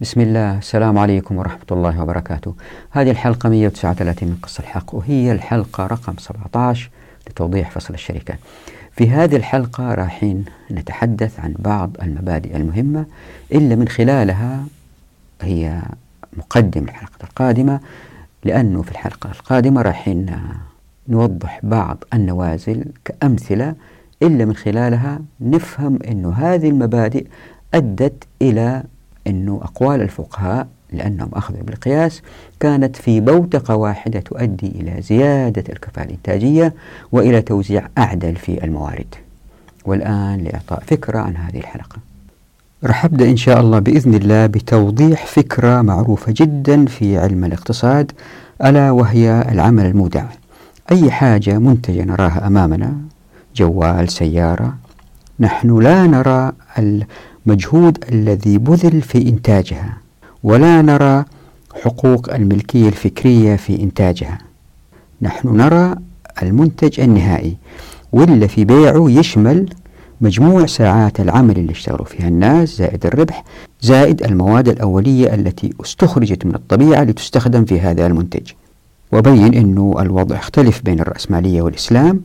[0.00, 0.58] بسم الله.
[0.58, 2.54] السلام عليكم ورحمة الله وبركاته.
[2.90, 6.90] هذه الحلقة 139 من قصة الحق وهي الحلقة رقم 17
[7.30, 8.34] لتوضيح فصل الشركة.
[8.92, 13.06] في هذه الحلقة رايحين نتحدث عن بعض المبادئ المهمة
[13.52, 14.64] إلا من خلالها
[15.42, 15.82] هي
[16.36, 17.80] مقدم الحلقة القادمة
[18.44, 20.36] لأنه في الحلقة القادمة رايحين
[21.08, 23.74] نوضح بعض النوازل كأمثلة
[24.22, 27.26] إلا من خلالها نفهم أنه هذه المبادئ
[27.74, 28.82] أدت إلى
[29.26, 32.22] أنه أقوال الفقهاء لأنهم أخذوا بالقياس
[32.60, 36.74] كانت في بوتقة واحدة تؤدي إلى زيادة الكفاءة الإنتاجية
[37.12, 39.14] وإلى توزيع أعدل في الموارد.
[39.84, 41.96] والآن لإعطاء فكرة عن هذه الحلقة.
[42.84, 48.12] رح أبدأ إن شاء الله بإذن الله بتوضيح فكرة معروفة جدا في علم الاقتصاد
[48.64, 50.24] ألا وهي العمل المودع.
[50.92, 52.94] أي حاجة منتجة نراها أمامنا؟
[53.56, 54.74] جوال سيارة.
[55.40, 56.52] نحن لا نرى
[57.46, 59.96] المجهود الذي بذل في إنتاجها
[60.42, 61.24] ولا نرى
[61.82, 64.38] حقوق الملكية الفكرية في إنتاجها.
[65.22, 65.94] نحن نرى
[66.42, 67.56] المنتج النهائي
[68.12, 69.68] واللي في بيعه يشمل
[70.20, 73.44] مجموع ساعات العمل اللي اشتغلوا فيها الناس زائد الربح
[73.80, 78.50] زائد المواد الأولية التي استخرجت من الطبيعة لتستخدم في هذا المنتج.
[79.12, 82.20] وبين أنه الوضع اختلف بين الرأسمالية والإسلام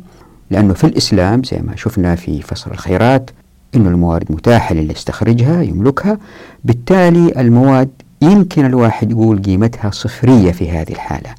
[0.52, 3.30] لأنه في الإسلام زي ما شفنا في فصل الخيرات
[3.76, 6.18] أن الموارد متاحة للي يستخرجها يملكها.
[6.64, 7.90] بالتالي المواد
[8.22, 11.30] يمكن الواحد يقول قيمتها صفرية في هذه الحالة.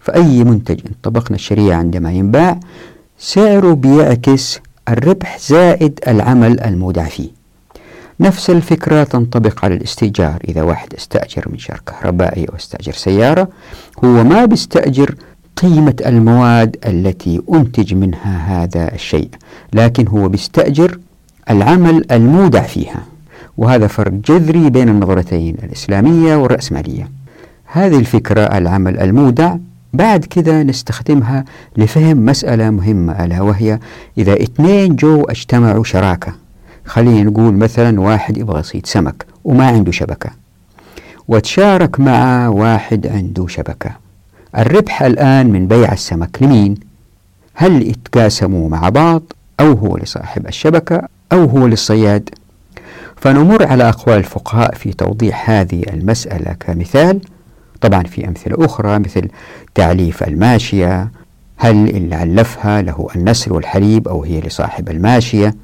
[0.00, 2.60] فأي منتج إن طبقنا الشريعة عندما ينباع
[3.18, 7.28] سعره بيعكس الربح زائد العمل المودع فيه.
[8.20, 10.42] نفس الفكرة تنطبق على الاستئجار.
[10.48, 13.48] إذا واحد استأجر من شركة كهربائي أو استأجر سيارة
[14.04, 15.14] هو ما بيستأجر
[15.56, 19.28] قيمة المواد التي أنتج منها هذا الشيء
[19.72, 20.98] لكن هو بيستأجر
[21.50, 23.02] العمل المودع فيها.
[23.56, 27.08] وهذا فرق جذري بين النظرتين الإسلامية والرأسمالية.
[27.64, 29.56] هذه الفكرة العمل المودع
[29.92, 31.44] بعد كذا نستخدمها
[31.76, 33.78] لفهم مسألة مهمة ألا وهي
[34.18, 36.32] إذا اثنين جو اجتمعوا شراكة.
[36.84, 40.30] خلينا نقول مثلا واحد يبغى يصيد سمك وما عنده شبكة.
[41.28, 43.90] وتشارك مع واحد عنده شبكة.
[44.58, 46.74] الربح الآن من بيع السمك لمين؟
[47.54, 49.22] هل يتقاسموا مع بعض
[49.60, 52.30] أو هو لصاحب الشبكة أو هو للصياد؟
[53.16, 57.20] فنمر على أقوال الفقهاء في توضيح هذه المسألة كمثال
[57.80, 59.28] طبعا في أمثلة أخرى مثل
[59.74, 61.10] تعليف الماشية
[61.56, 65.54] هل اللي علفها له النسل والحليب أو هي لصاحب الماشية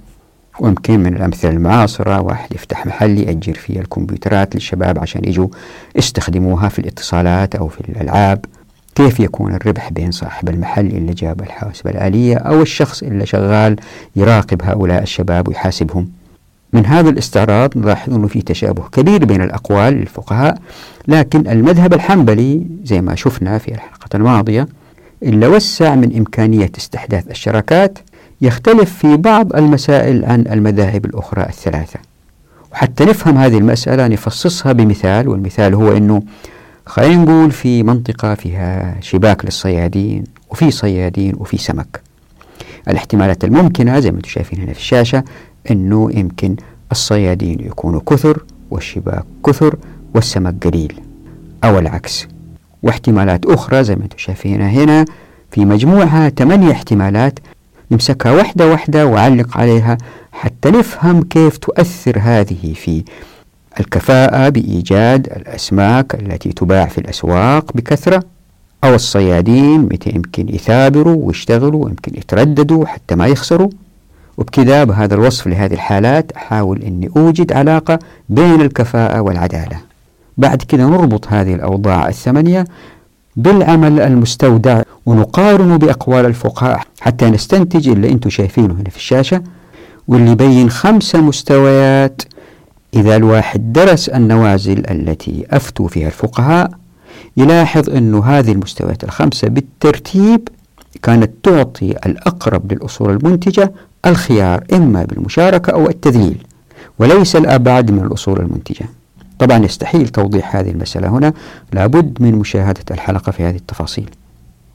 [0.61, 5.49] ويمكن من الأمثلة المعاصرة واحد يفتح محل يأجر فيه الكمبيوترات للشباب عشان يجوا
[5.97, 8.45] يستخدموها في الاتصالات أو في الألعاب
[8.95, 13.77] كيف يكون الربح بين صاحب المحل اللي جاب الحواسب الآلية أو الشخص اللي شغال
[14.17, 16.09] يراقب هؤلاء الشباب ويحاسبهم؟
[16.73, 20.59] من هذا الاستعراض نلاحظ أنه في تشابه كبير بين الأقوال للفقهاء
[21.09, 24.69] لكن المذهب الحنبلي زي ما شفنا في الحلقة الماضية
[25.23, 27.99] إلا وسع من إمكانية استحداث الشراكات
[28.41, 31.99] يختلف في بعض المسائل عن المذاهب الأخرى الثلاثة.
[32.73, 36.23] وحتى نفهم هذه المسألة نفصصها بمثال والمثال هو أنه
[36.87, 42.01] خلينا نقول في منطقة فيها شباك للصيادين وفي صيادين وفي سمك.
[42.89, 45.25] الاحتمالات الممكنة زي ما أنتم شايفين هنا في الشاشة
[45.71, 46.57] أنه يمكن
[46.93, 49.77] الصيادين يكونوا كثر والشباك كثر
[50.15, 51.01] والسمك قليل
[51.65, 52.27] أو العكس.
[52.83, 55.05] واحتمالات أخرى زي ما أنتم شايفين هنا
[55.51, 57.39] في مجموعها ثمانية احتمالات
[57.91, 59.99] نمسكها واحدة واحدة وعلق عليها
[60.33, 63.05] حتى نفهم كيف تؤثر هذه في
[63.81, 68.23] الكفاءة بإيجاد الأسماك التي تباع في الأسواق بكثرة
[68.85, 73.71] أو الصيادين متى يمكن يثابروا ويشتغلوا ويمكن يترددوا حتى ما يخسروا.
[74.39, 77.99] وبكذا بهذا الوصف لهذه الحالات أحاول أني أوجد علاقة
[78.29, 79.77] بين الكفاءة والعدالة.
[80.39, 82.65] بعد كذا نربط هذه الأوضاع الثمانية
[83.37, 89.43] بالعمل المستودع ونقارنه بأقوال الفقهاء حتى نستنتج اللي أنتم شايفينه هنا في الشاشة
[90.09, 92.23] واللي يبين خمسة مستويات
[92.95, 96.71] إذا الواحد درس النوازل التي أفتوا فيها الفقهاء
[97.37, 100.49] يلاحظ أن هذه المستويات الخمسة بالترتيب
[101.03, 103.73] كانت تعطي الأقرب للأصول المنتجة
[104.07, 106.47] الخيار إما بالمشاركة أو التذليل
[106.99, 108.87] وليس الأبعد من الأصول المنتجة.
[109.39, 111.33] طبعا يستحيل توضيح هذه المسألة هنا
[111.73, 114.11] لابد من مشاهدة الحلقة في هذه التفاصيل.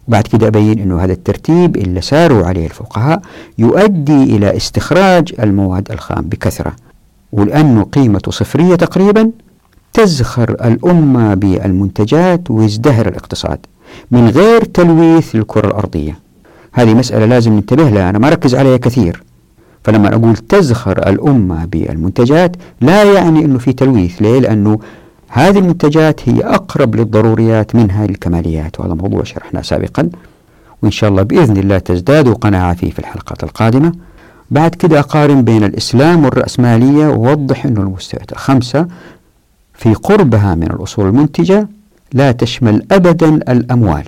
[0.08, 3.22] بعد كده أبين أنه هذا الترتيب اللي ساروا عليه الفقهاء
[3.58, 6.76] يؤدي إلى استخراج المواد الخام بكثرة.
[7.32, 9.32] ولأنه قيمته صفرية تقريبا
[9.94, 13.60] تزخر الأمة بالمنتجات ويزدهر الاقتصاد
[14.12, 16.20] من غير تلويث للكرة الأرضية.
[16.74, 19.24] هذه مسألة لازم ننتبه لها أنا ما ركز عليها كثير.
[19.84, 24.22] فلما أقول تزخر الأمة بالمنتجات لا يعني أنه في تلويث.
[24.22, 24.80] ليه؟ لأنه
[25.28, 28.80] هذه المنتجات هي أقرب للضروريات منها للكماليات.
[28.80, 30.10] وهذا موضوع شرحناه سابقا.
[30.84, 32.28] وإن شاء الله بإذن الله تزداد
[32.74, 33.92] فيه في الحلقات القادمة.
[34.52, 38.88] بعد كده أقارن بين الإسلام والرأسمالية ووضح أن المستويات الخمسة
[39.74, 41.68] في قربها من الأصول المنتجة
[42.14, 44.06] لا تشمل أبدا الأموال.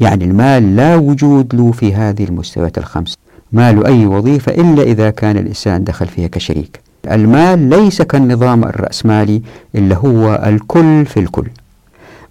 [0.00, 3.18] يعني المال لا وجود له في هذه المستويات الخمس
[3.52, 6.80] ما له أي وظيفة إلا إذا كان الإنسان دخل فيها كشريك.
[7.10, 9.42] المال ليس كالنظام الرأسمالي
[9.74, 11.46] اللي هو الكل في الكل.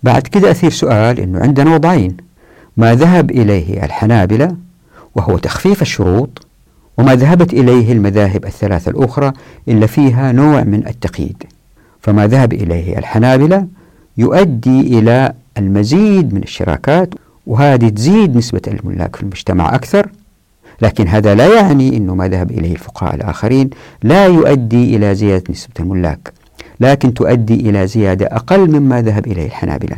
[0.04, 2.18] بعد كده أثير سؤال أنه عندنا وضعين.
[2.78, 4.56] ما ذهب إليه الحنابلة؟
[5.16, 6.46] وهو تخفيف الشروط
[7.02, 9.32] وما ذهبت إليه المذاهب الثلاثة الأخرى
[9.68, 11.44] إلا فيها نوع من التقييد.
[12.02, 13.68] فما ذهب إليه الحنابلة
[14.18, 17.10] يؤدي إلى المزيد من الشراكات
[17.48, 20.10] وهذه تزيد نسبة الملاك في المجتمع أكثر.
[20.82, 23.70] لكن هذا لا يعني أنه ما ذهب إليه الفقهاء الآخرين
[24.04, 26.34] لا يؤدي إلى زيادة نسبة الملاك
[26.80, 29.96] لكن تؤدي إلى زيادة أقل مما ذهب إليه الحنابلة.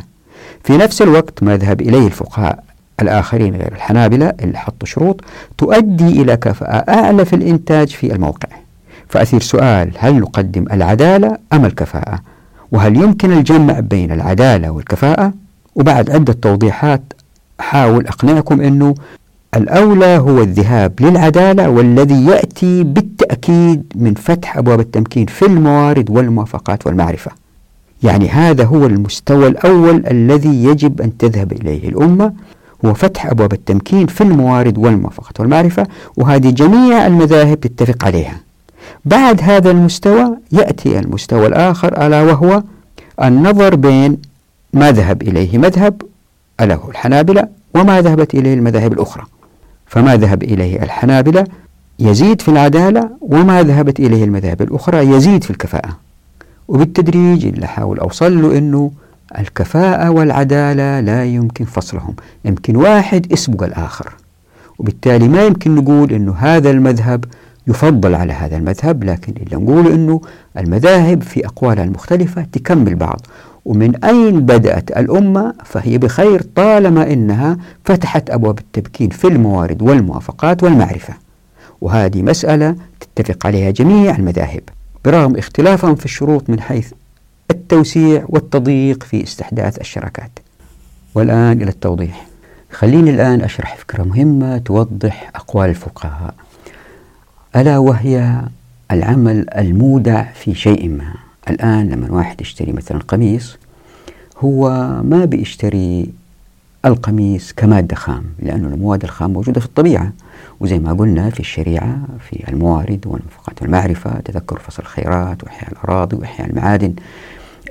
[0.64, 2.63] في نفس الوقت ما ذهب إليه الفقهاء
[3.02, 5.20] الآخرين غير الحنابلة اللي حطوا شروط
[5.58, 8.48] تؤدي إلى كفاءة أعلى في الإنتاج في الموقع.
[9.08, 12.20] فأثير سؤال هل نقدم العدالة أم الكفاءة؟
[12.72, 15.32] وهل يمكن الجمع بين العدالة والكفاءة؟
[15.74, 17.02] وبعد عدة توضيحات
[17.60, 18.94] أحاول أقنعكم أنه
[19.56, 27.30] الأولى هو الذهاب للعدالة والذي يأتي بالتأكيد من فتح أبواب التمكين في الموارد والموافقات والمعرفة.
[28.02, 32.32] يعني هذا هو المستوى الأول الذي يجب أن تذهب إليه الأمة.
[32.84, 35.86] هو فتح أبواب التمكين في الموارد والموافقات والمعرفة
[36.16, 38.40] وهذه جميع المذاهب تتفق عليها.
[39.04, 42.62] بعد هذا المستوى يأتي المستوى الآخر ألا وهو
[43.22, 44.18] النظر بين
[44.72, 46.02] ما ذهب إليه مذهب
[46.60, 49.24] ألا هو الحنابلة وما ذهبت إليه المذاهب الأخرى.
[49.86, 51.44] فما ذهب إليه الحنابلة
[51.98, 55.96] يزيد في العدالة وما ذهبت إليه المذاهب الأخرى يزيد في الكفاءة.
[56.68, 58.90] وبالتدريج اللي أحاول أوصل له أنه
[59.38, 62.14] الكفاءة والعدالة لا يمكن فصلهم.
[62.44, 64.12] يمكن واحد يسبق الآخر.
[64.78, 67.24] وبالتالي ما يمكن نقول أنه هذا المذهب
[67.66, 70.20] يفضل على هذا المذهب لكن إلا نقول أنه
[70.58, 73.26] المذاهب في أقوالها المختلفة تكمل بعض.
[73.64, 81.14] ومن أين بدأت الأمة؟ فهي بخير طالما إنها فتحت أبواب التبكين في الموارد والموافقات والمعرفة.
[81.80, 84.62] وهذه مسألة تتفق عليها جميع المذاهب.
[85.04, 86.92] برغم اختلافهم في الشروط من حيث
[87.54, 90.30] التوسيع والتضييق في استحداث الشراكات.
[91.14, 92.26] والآن إلى التوضيح.
[92.70, 96.34] خليني الآن أشرح فكرة مهمة توضح أقوال الفقهاء.
[97.56, 98.40] ألا وهي
[98.90, 101.14] العمل المودع في شيء ما.
[101.50, 103.56] الآن لما واحد يشتري مثلا قميص
[104.38, 104.70] هو
[105.04, 106.10] ما بيشتري
[106.84, 110.12] القميص كمادة خام لأنه المواد الخام موجودة في الطبيعة.
[110.60, 111.98] وزي ما قلنا في الشريعة
[112.30, 116.94] في الموارد والمنفقات والمعرفة تذكر فصل الخيرات وإحياء الأراضي وإحياء المعادن.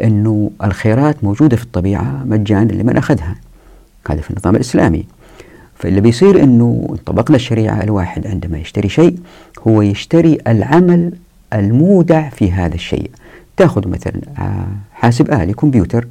[0.01, 3.35] أنه الخيرات موجودة في الطبيعة مجانا لمن أخذها.
[4.09, 5.05] هذا في النظام الإسلامي.
[5.75, 9.17] فاللي بيصير أنه طبقنا الشريعة الواحد عندما يشتري شيء
[9.67, 11.13] هو يشتري العمل
[11.53, 13.11] المودع في هذا الشيء.
[13.57, 16.07] تأخذ مثلا آه، حاسب آلي كمبيوتر.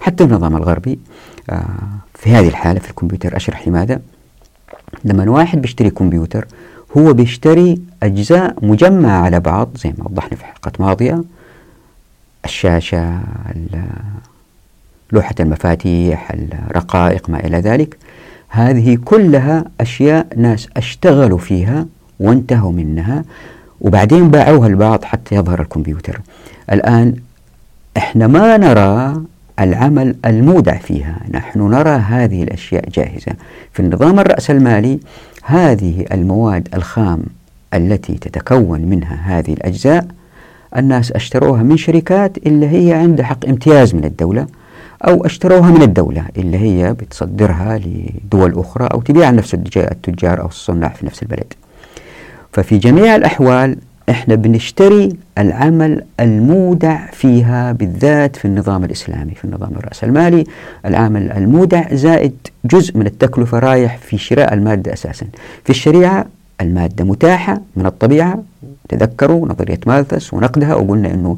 [0.00, 0.98] حتى النظام الغربي
[1.50, 1.64] آه،
[2.14, 4.00] في هذه الحالة في الكمبيوتر أشرح لماذا.
[5.04, 6.46] لما واحد بيشتري كمبيوتر
[6.96, 11.24] هو بيشتري أجزاء مجمعة على بعض زي ما وضحنا في حلقات ماضية.
[12.46, 13.20] الشاشة
[15.12, 17.96] لوحة المفاتيح الرقائق ما إلى ذلك.
[18.48, 21.86] هذه كلها أشياء ناس أشتغلوا فيها
[22.20, 23.24] وانتهوا منها
[23.80, 26.20] وبعدين باعوها البعض حتى يظهر الكمبيوتر.
[26.72, 27.14] الآن
[27.96, 29.22] إحنا ما نرى
[29.60, 31.20] العمل المودع فيها.
[31.30, 33.32] نحن نرى هذه الأشياء جاهزة.
[33.72, 35.00] في النظام الرأسمالي
[35.42, 37.22] هذه المواد الخام
[37.74, 40.06] التي تتكون منها هذه الأجزاء
[40.76, 44.46] الناس أشتروها من شركات اللي هي عندها حق امتياز من الدولة
[45.08, 50.88] أو أشتروها من الدولة اللي هي بتصدرها لدول أخرى أو تبيع نفس التجار أو الصناع
[50.88, 51.52] في نفس البلد.
[52.52, 53.76] ففي جميع الأحوال
[54.10, 60.44] إحنا بنشتري العمل المودع فيها بالذات في النظام الإسلامي في النظام الرأسمالي
[60.86, 65.26] العمل المودع زائد جزء من التكلفة رايح في شراء المادة أساسا.
[65.64, 66.26] في الشريعة
[66.60, 68.42] المادة متاحة من الطبيعة
[68.88, 71.36] تذكروا نظرية مالثس ونقدها وقلنا أنه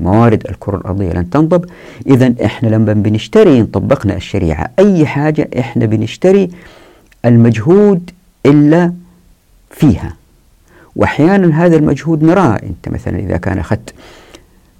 [0.00, 1.64] موارد الكرة الأرضية لن تنضب.
[2.06, 6.50] إذا إحنا لما بنشتري طبقنا الشريعة أي حاجة إحنا بنشتري
[7.24, 8.10] المجهود
[8.46, 8.92] إلا
[9.70, 10.14] فيها.
[10.96, 12.56] وأحيانا هذا المجهود نراه.
[12.56, 13.94] أنت مثلا إذا كان أخذت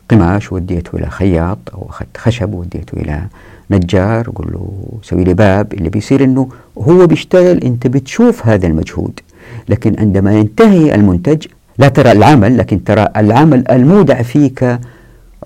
[0.09, 3.23] قماش وديته إلى خياط أو أخذت خشب وديته إلى
[3.71, 6.49] نجار قل له سوي لي باب اللي بيصير أنه
[6.79, 9.21] هو بيشتغل أنت بتشوف هذا المجهود.
[9.69, 11.47] لكن عندما ينتهي المنتج
[11.81, 14.79] لا ترى العمل لكن ترى العمل المودع فيك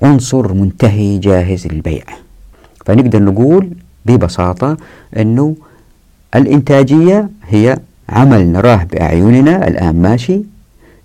[0.02, 2.02] عنصر منتهي جاهز للبيع.
[2.86, 3.70] فنقدر نقول
[4.06, 4.76] ببساطة
[5.16, 5.56] أنه
[6.34, 10.42] الإنتاجية هي عمل نراه بأعيننا الآن ماشي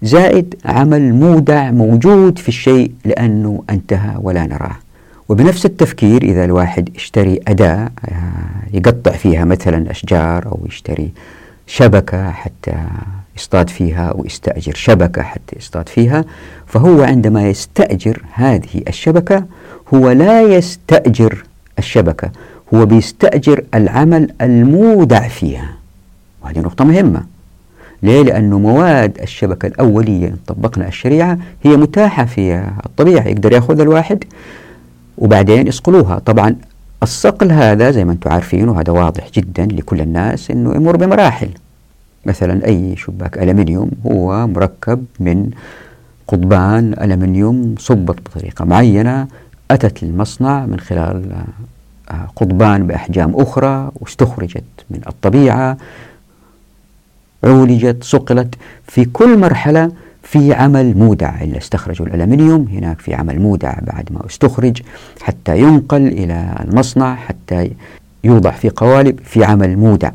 [0.02, 4.76] زائد عمل مودع موجود في الشيء لأنه انتهى ولا نراه.
[5.30, 11.12] وبنفس التفكير إذا الواحد اشتري أداة آه، يقطع فيها مثلا أشجار أو يشتري
[11.68, 12.74] شبكة حتى
[13.40, 16.26] يصطاد فيها أو يستأجر شبكة حتى يصطاد فيها.
[16.68, 19.46] فهو عندما يستأجر هذه الشبكة
[19.94, 21.44] هو لا يستأجر
[21.80, 22.30] الشبكة
[22.74, 25.70] هو بيستأجر العمل المودع فيها.
[26.44, 27.24] وهذه نقطة مهمة.
[28.04, 34.24] ليه؟ لأنه مواد الشبكة الأولية إن طبقنا الشريعة هي متاحة في الطبيعة يقدر يأخذ الواحد
[35.18, 36.56] وبعدين يصقلوها طبعا
[37.04, 41.50] الصقل هذا زي ما أنتم عارفين وهذا واضح جدا لكل الناس أنه يمر بمراحل.
[42.30, 45.50] مثلا أي شباك ألمنيوم هو مركب من
[46.28, 49.28] قضبان ألمنيوم صبت بطريقة معينة
[49.72, 51.32] أتت للمصنع من خلال
[52.12, 55.78] آه، قضبان بأحجام أخرى واستخرجت من الطبيعة
[57.44, 58.56] عولجت صقلت.
[58.88, 59.92] في كل مرحلة
[60.24, 64.82] في عمل مودع اللي استخرجوا الألمنيوم هناك في عمل مودع بعد ما استخرج
[65.22, 67.72] حتى ينقل إلى المصنع حتى
[68.24, 70.12] يوضع في قوالب في عمل مودع.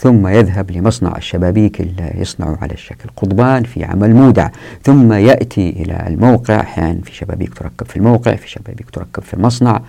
[0.00, 4.48] ثم يذهب لمصنع الشبابيك اللي يصنعوا على الشكل قضبان في عمل مودع.
[4.82, 9.80] ثم يأتي إلى الموقع أحيانا في شبابيك تركب في الموقع في شبابيك تركب في المصنع.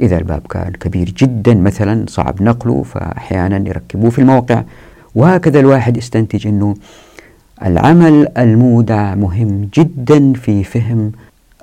[0.00, 4.62] إذا الباب كان كبير جدا مثلا صعب نقله فأحيانا يركبوه في الموقع.
[5.14, 6.74] وهكذا الواحد يستنتج أنه
[7.64, 11.12] العمل المودع مهم جدا في فهم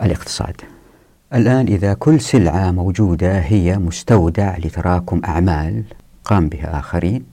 [0.03, 0.55] الاقتصاد.
[1.33, 5.83] الآن إذا كل سلعة موجودة هي مستودع لتراكم أعمال
[6.25, 7.30] قام بها آخرين.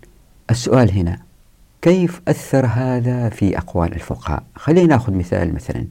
[0.51, 1.19] السؤال هنا
[1.83, 5.87] كيف أثر هذا في أقوال الفقهاء؟ خلينا نأخذ مثال مثلا.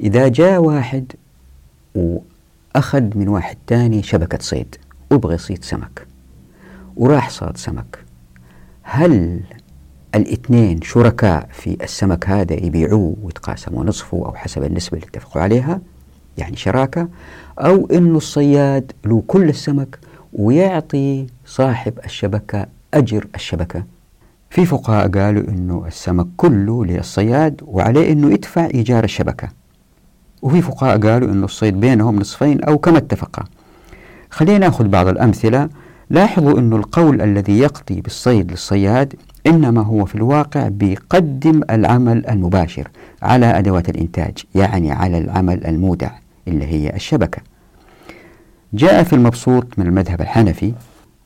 [0.00, 1.12] إذا جاء واحد
[1.94, 4.76] وأخذ من واحد تاني شبكة صيد
[5.10, 6.06] ويبغى يصيد سمك
[6.96, 7.98] وراح صاد سمك
[8.82, 9.40] هل
[10.14, 15.80] الإثنين شركاء في السمك هذا يبيعوه ويتقاسموا نصفه أو حسب النسبة اللي اتفقوا عليها؟
[16.38, 17.08] يعني شراكة.
[17.58, 19.98] أو أنه الصياد له كل السمك
[20.32, 23.84] ويعطي صاحب الشبكة أجر الشبكة.
[24.52, 29.48] في فقهاء قالوا أنه السمك كله للصياد وعليه أنه يدفع إيجار الشبكة.
[30.42, 33.44] وفي فقهاء قالوا أنه الصيد بينهم نصفين أو كما اتفقا.
[34.30, 35.68] خلينا نأخذ بعض الأمثلة.
[36.10, 39.14] لاحظوا أنه القول الذي يقضي بالصيد للصياد
[39.46, 42.88] إنما هو في الواقع بيقدم العمل المباشر
[43.22, 46.10] على أدوات الإنتاج يعني على العمل المودع
[46.48, 47.42] اللي هي الشبكة.
[48.74, 50.72] جاء في المبسوط من المذهب الحنفي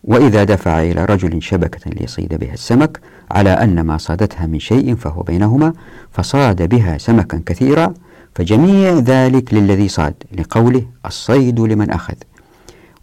[0.06, 5.22] وإذا دفع إلى رجل شبكة ليصيد بها السمك على أن ما صادتها من شيء فهو
[5.22, 5.72] بينهما
[6.10, 7.94] فصاد بها سمكا كثيرا
[8.34, 12.14] فجميع ذلك للذي صاد لقوله الصيد لمن أخذ.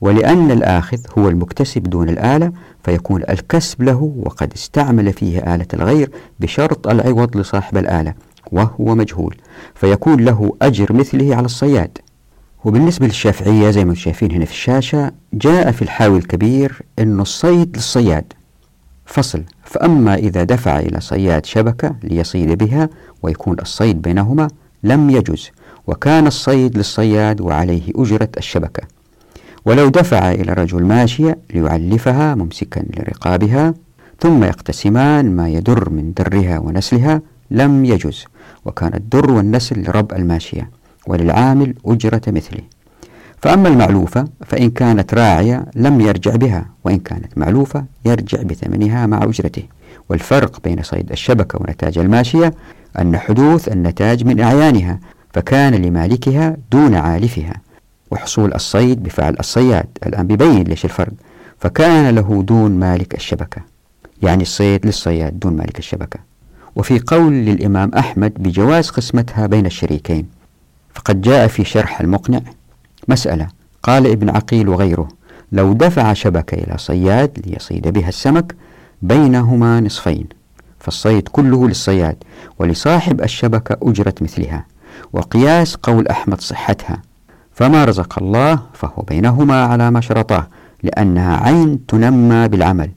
[0.01, 2.51] ولأن الآخذ هو المكتسب دون الآلة
[2.83, 8.13] فيكون الكسب له وقد استعمل فيه آلة الغير بشرط العوض لصاحب الآلة
[8.51, 9.35] وهو مجهول.
[9.75, 11.97] فيكون له أجر مثله على الصياد.
[12.63, 18.33] وبالنسبة للشافعية زي ما شايفين هنا في الشاشة جاء في الحاوي الكبير أن الصيد للصياد.
[19.05, 19.43] فصل.
[19.63, 22.89] فأما إذا دفع إلى صياد شبكة ليصيد بها
[23.23, 24.47] ويكون الصيد بينهما
[24.83, 25.49] لم يجز
[25.87, 28.83] وكان الصيد للصياد وعليه أجرة الشبكة.
[29.65, 33.73] ولو دفع إلى رجل ماشية ليعلفها ممسكا لرقابها
[34.19, 38.25] ثم يقتسمان ما يدر من درها ونسلها لم يجز
[38.65, 40.69] وكان الدر والنسل لرب الماشية.
[41.07, 42.61] وللعامل أجرة مثله
[43.43, 49.63] فأما المعلوفة فإن كانت راعية لم يرجع بها وإن كانت معلوفة يرجع بثمنها مع أجرته.
[50.09, 52.53] والفرق بين صيد الشبكة ونتاج الماشية
[52.99, 54.99] أن حدوث النتاج من أعيانها
[55.33, 57.53] فكان لمالكها دون عالفها.
[58.11, 61.13] وحصول الصيد بفعل الصياد الآن بيبين ليش الفرق.
[61.59, 63.61] فكان له دون مالك الشبكة.
[64.21, 66.19] يعني الصيد للصياد دون مالك الشبكة.
[66.75, 70.42] وفي قول للإمام أحمد بجواز قسمتها بين الشريكين.
[70.93, 72.39] فقد جاء في شرح المقنع
[73.07, 73.47] مسألة.
[73.83, 75.07] قال ابن عقيل وغيره
[75.51, 78.55] لو دفع شبكة إلى صياد ليصيد بها السمك
[79.01, 80.27] بينهما نصفين
[80.79, 82.23] فالصيد كله للصياد
[82.59, 84.65] ولصاحب الشبكة أجرة مثلها
[85.13, 87.01] وقياس قول أحمد صحتها.
[87.53, 90.47] فما رزق الله فهو بينهما على ما شرطاه
[90.83, 92.89] لأنها عين تنمى بالعمل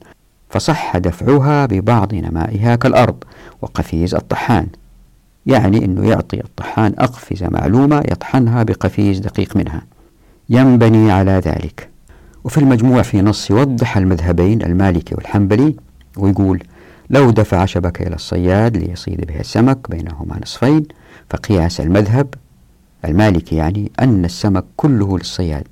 [0.49, 3.23] فصح دفعها ببعض نمائها كالأرض
[3.61, 4.67] وقفيز الطحان.
[5.47, 9.81] يعني أنه يعطي الطحان أقفزة معلومة يطحنها بقفيز دقيق منها.
[10.49, 11.89] ينبني على ذلك.
[12.43, 15.75] وفي المجموع في نص يوضح المذهبين المالكي والحنبلي
[16.17, 16.63] ويقول
[17.09, 20.85] لو دفع شبكة إلى الصياد ليصيد بها السمك بينهما نصفين
[21.29, 22.33] فقياس المذهب
[23.05, 25.67] المالكي يعني أن السمك كله للصياد.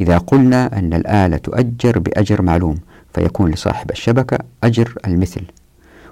[0.00, 2.78] إذا قلنا أن الآلة تؤجر بأجر معلوم
[3.14, 5.42] فيكون لصاحب الشبكة أجر المثل.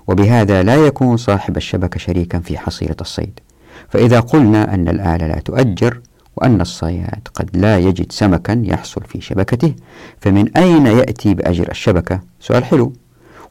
[0.07, 3.41] وبهذا لا يكون صاحب الشبكة شريكا في حصيلة الصيد.
[3.89, 6.01] فإذا قلنا أن الآلة لا تؤجر
[6.37, 9.75] وأن الصياد قد لا يجد سمكا يحصل في شبكته
[10.21, 12.93] فمن أين يأتي بأجر الشبكة؟ سؤال حلو.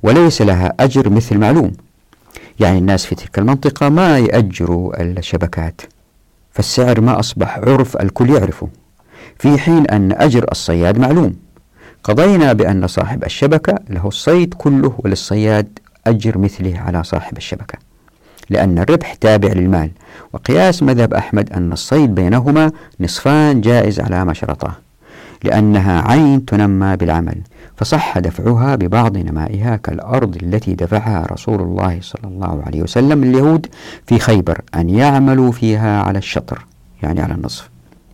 [0.04, 1.72] وليس لها أجر مثل معلوم.
[2.60, 5.82] يعني الناس في تلك المنطقة ما يأجروا الشبكات
[6.52, 8.68] فالسعر ما أصبح عرف الكل يعرفه.
[9.40, 11.36] في حين أن أجر الصياد معلوم.
[12.04, 17.78] قضينا بأن صاحب الشبكة له الصيد كله وللصياد أجر مثله على صاحب الشبكة
[18.50, 19.92] لأن الربح تابع للمال.
[20.34, 24.76] وقياس مذهب أحمد أن الصيد بينهما نصفان جائز على ما شرطاه
[25.44, 27.42] لأنها عين تنمى بالعمل
[27.78, 33.68] فصح دفعها ببعض نمائها كالأرض التي دفعها رسول الله صلى الله عليه وسلم اليهود
[34.08, 36.66] في خيبر أن يعملوا فيها على الشطر
[37.04, 37.70] يعني على النصف.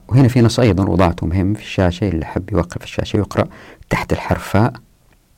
[0.07, 3.45] وهنا في نص أيضا وضعته مهم في الشاشة اللي حب يوقف الشاشة ويقرأ
[3.89, 4.73] تحت الحرف فاء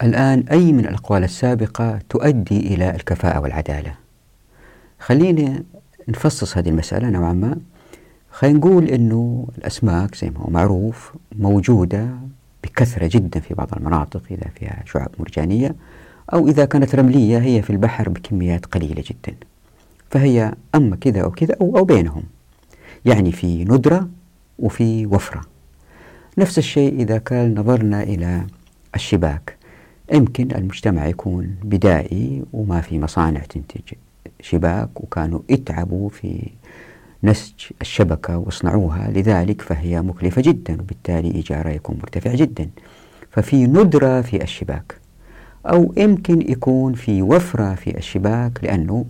[0.03, 3.93] الآن أي من الأقوال السابقة تؤدي إلى الكفاءة والعدالة؟
[4.99, 5.63] خلينا
[6.07, 7.57] نفصص هذه المسألة نوعا ما.
[8.31, 12.09] خلينا نقول أنه الأسماك زي ما هو معروف موجودة
[12.63, 15.75] بكثرة جدا في بعض المناطق إذا فيها شعاب مرجانية
[16.33, 19.37] أو إذا كانت رملية هي في البحر بكميات قليلة جدا.
[20.09, 22.23] فهي أما كذا أو كذا أو, أو بينهم.
[23.05, 24.09] يعني في ندرة
[24.59, 25.41] وفي وفرة.
[26.37, 28.47] نفس الشيء إذا كان نظرنا إلى
[28.95, 29.56] الشباك.
[30.13, 33.93] يمكن المجتمع يكون بدائي وما في مصانع تنتج
[34.41, 36.49] شباك وكانوا يتعبوا في
[37.23, 42.69] نسج الشبكة واصنعوها لذلك فهي مكلفة جدا وبالتالي إيجارها يكون مرتفع جدا.
[43.31, 44.97] ففي ندرة في الشباك
[45.65, 49.05] أو يمكن يكون في وفرة في الشباك لأنه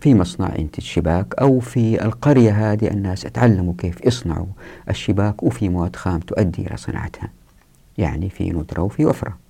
[0.00, 4.46] في مصنع ينتج شباك أو في القرية هذه الناس اتعلموا كيف يصنعوا
[4.90, 7.30] الشباك وفي مواد خام تؤدي إلى صناعتها.
[7.98, 9.49] يعني في ندرة وفي وفرة.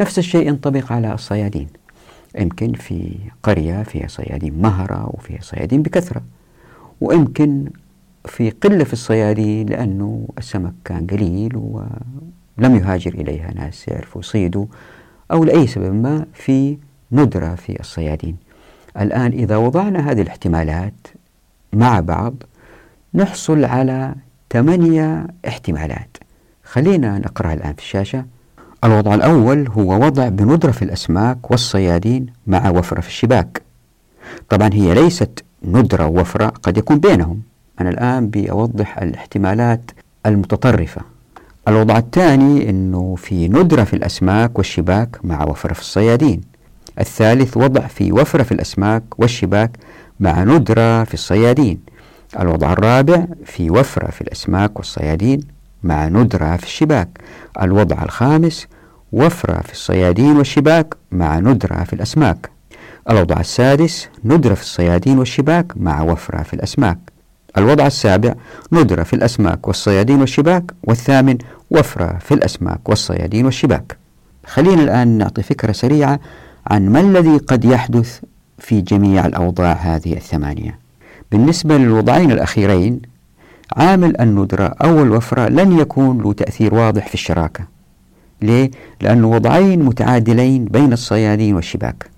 [0.00, 1.68] نفس الشيء ينطبق على الصيادين.
[2.38, 6.22] يمكن في قرية فيها صيادين مهرة وفيها صيادين بكثرة
[7.00, 7.70] ويمكن
[8.24, 14.66] في قلة في الصيادين لأنه السمك كان قليل ولم يهاجر إليها ناس يعرفوا يصيدوا
[15.32, 16.78] أو لأي سبب ما في
[17.12, 18.36] ندرة في الصيادين.
[19.00, 21.06] الآن إذا وضعنا هذه الاحتمالات
[21.72, 22.34] مع بعض
[23.14, 24.14] نحصل على
[24.50, 26.16] ثمانية احتمالات.
[26.64, 28.24] خلينا نقرأها الآن في الشاشة.
[28.84, 33.62] الوضع الأول هو وضع بندرة في الأسماك والصيادين مع وفرة في الشباك.
[34.48, 37.42] طبعا هي ليست ندرة ووفرة قد يكون بينهم.
[37.80, 39.90] أنا الآن بأوضح الاحتمالات
[40.26, 41.00] المتطرفة.
[41.68, 46.40] الوضع الثاني أنه في ندرة في الأسماك والشباك مع وفرة في الصيادين.
[47.00, 49.76] الثالث وضع في وفرة في الأسماك والشباك
[50.20, 51.80] مع ندرة في الصيادين.
[52.40, 55.40] الوضع الرابع في وفرة في الأسماك والصيادين
[55.82, 57.08] مع ندرة في الشباك.
[57.62, 58.66] الوضع الخامس
[59.12, 62.50] وفرة في الصيادين والشباك مع ندرة في الأسماك.
[63.10, 66.98] الوضع السادس ندرة في الصيادين والشباك مع وفرة في الأسماك.
[67.58, 68.34] الوضع السابع
[68.72, 70.74] ندرة في الأسماك والصيادين والشباك.
[70.84, 71.38] والثامن
[71.70, 73.96] وفرة في الأسماك والصيادين والشباك.
[74.46, 76.20] خلينا الآن نعطي فكرة سريعة
[76.66, 78.20] عن ما الذي قد يحدث
[78.58, 80.78] في جميع الأوضاع هذه الثمانية.
[81.32, 83.02] بالنسبة للوضعين الأخيرين
[83.76, 87.71] عامل الندرة أو الوفرة لن يكون له تأثير واضح في الشراكة.
[88.44, 92.10] ليه؟ لأنه وضعين متعادلين بين الصيادين والشباك.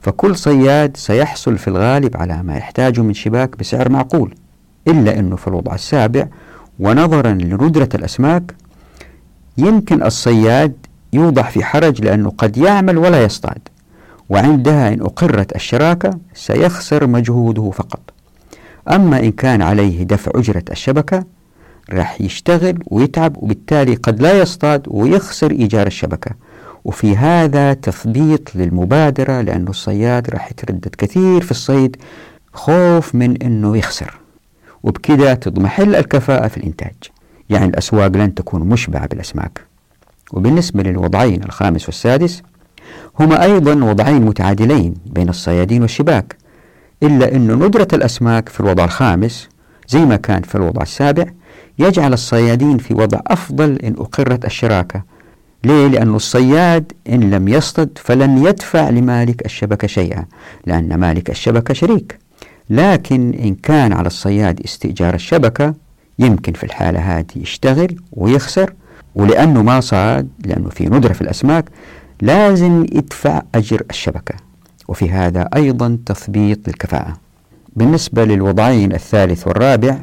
[0.00, 4.34] فكل صياد سيحصل في الغالب على ما يحتاجه من شباك بسعر معقول
[4.88, 6.26] إلا أنه في الوضع السابع.
[6.78, 8.54] ونظرا لندرة الأسماك
[9.58, 10.72] يمكن الصياد
[11.12, 13.58] يوضع في حرج لأنه قد يعمل ولا يصطاد
[14.28, 18.00] وعندها إن أقرت الشراكة سيخسر مجهوده فقط.
[18.90, 21.24] أما إن كان عليه دفع أجرة الشبكة
[21.90, 26.30] راح يشتغل ويتعب وبالتالي قد لا يصطاد ويخسر إيجار الشبكة.
[26.84, 31.96] وفي هذا تثبيط للمبادرة لأنه الصياد راح يتردد كثير في الصيد
[32.52, 34.20] خوف من أنه يخسر.
[34.82, 36.94] وبكذا تضمحل الكفاءة في الإنتاج.
[37.50, 39.60] يعني الأسواق لن تكون مشبعة بالأسماك.
[40.32, 42.42] وبالنسبة للوضعين الخامس والسادس
[43.20, 46.36] هما أيضا وضعين متعادلين بين الصيادين والشباك.
[47.02, 49.48] إلا أن ندرة الأسماك في الوضع الخامس
[49.88, 51.24] زي ما كان في الوضع السابع
[51.78, 55.02] يجعل الصيادين في وضع أفضل إن أقرت الشراكة.
[55.64, 60.24] ليه؟ لأن الصياد إن لم يصطد فلن يدفع لمالك الشبكة شيئا
[60.66, 62.18] لأن مالك الشبكة شريك.
[62.70, 65.74] لكن إن كان على الصياد استئجار الشبكة
[66.18, 68.72] يمكن في الحالة هذه يشتغل ويخسر.
[69.14, 71.64] ولأنه ما صاد لأنه في ندرة في الأسماك
[72.22, 74.34] لازم يدفع أجر الشبكة.
[74.88, 77.16] وفي هذا أيضا تثبيط للكفاءة.
[77.76, 79.98] بالنسبة للوضعين الثالث والرابع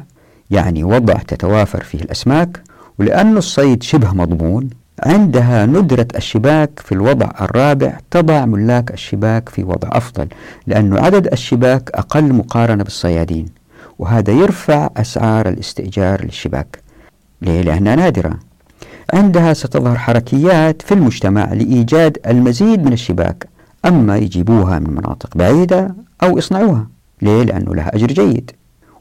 [0.50, 2.62] يعني وضع تتوافر فيه الأسماك
[2.98, 4.70] ولأن الصيد شبه مضمون
[5.06, 10.28] عندها ندرة الشباك في الوضع الرابع تضع ملاك الشباك في وضع أفضل
[10.66, 13.46] لأن عدد الشباك أقل مقارنة بالصيادين
[13.98, 16.78] وهذا يرفع أسعار الاستئجار للشباك
[17.42, 18.38] ليه؟ لأنها نادرة
[19.14, 23.48] عندها ستظهر حركيات في المجتمع لإيجاد المزيد من الشباك
[23.84, 26.86] أما يجيبوها من مناطق بعيدة أو يصنعوها
[27.22, 28.50] ليه؟ لأنه لها أجر جيد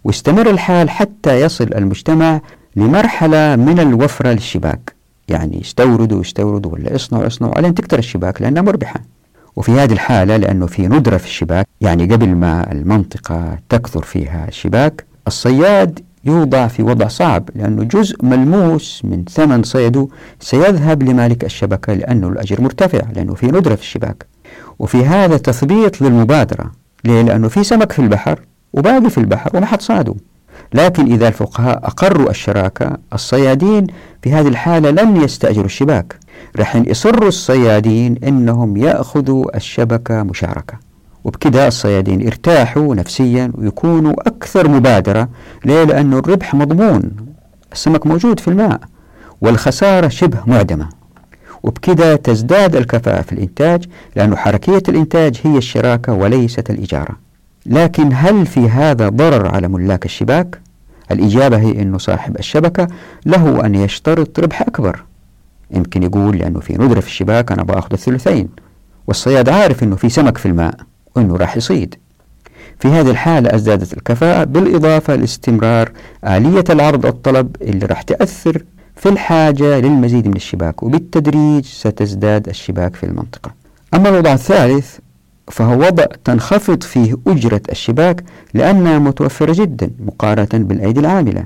[0.04, 2.42] واستمر الحال حتى يصل المجتمع
[2.76, 4.96] لمرحلة من الوفرة للشباك.
[5.28, 9.02] يعني يستوردوا يستوردوا ولا يصنعوا يصنعوا لين تكتر الشباك لأنها مربحة.
[9.56, 15.06] وفي هذه الحالة لأنه في ندرة في الشباك يعني قبل ما المنطقة تكثر فيها الشباك
[15.28, 20.08] الصياد يوضع في وضع صعب لأنه جزء ملموس من ثمن صيده
[20.40, 24.26] سيذهب لمالك الشبكة لأنه الأجر مرتفع لأنه في ندرة في الشباك.
[24.80, 26.72] وفي هذا تثبيط للمبادرة.
[27.04, 28.40] ليه؟ لأنه في سمك في البحر
[28.74, 30.16] وباقي في البحر وما حد صاده.
[30.74, 33.88] لكن إذا الفقهاء أقروا الشراكة الصيادين
[34.22, 36.16] في هذه الحالة لن يستأجروا الشباك.
[36.58, 40.74] رح يصروا الصيادين أنهم يأخذوا الشبكة مشاركة.
[41.24, 45.30] وبكده الصيادين ارتاحوا نفسيا ويكونوا أكثر مبادرة
[45.66, 47.12] ليه؟ لأنه الربح مضمون
[47.74, 48.80] السمك موجود في الماء
[49.42, 50.90] والخسارة شبه معدمة.
[51.64, 57.29] وبكده تزداد الكفاءة في الإنتاج لأن حركية الإنتاج هي الشراكة وليست الإجارة.
[57.66, 60.60] لكن هل في هذا ضرر على ملاك الشباك؟
[61.12, 62.88] الإجابة هي أنه صاحب الشبكة
[63.26, 65.04] له أن يشترط ربح أكبر.
[65.72, 68.50] يمكن يقول لأنه في ندرة في الشباك أنا بأخذ الثلثين
[69.08, 70.76] والصياد عارف أنه في سمك في الماء
[71.16, 71.96] وأنه راح يصيد.
[72.80, 75.92] في هذه الحالة ازدادت الكفاءة بالإضافة لاستمرار
[76.28, 78.64] آلية العرض والطلب اللي راح تأثر
[78.96, 83.52] في الحاجة للمزيد من الشباك وبالتدريج ستزداد الشباك في المنطقة.
[83.94, 84.98] أما الوضع الثالث
[85.52, 91.44] فهو وضع تنخفض فيه أجرة الشباك لأنها متوفرة جدا مقارنة بالأيدي العاملة.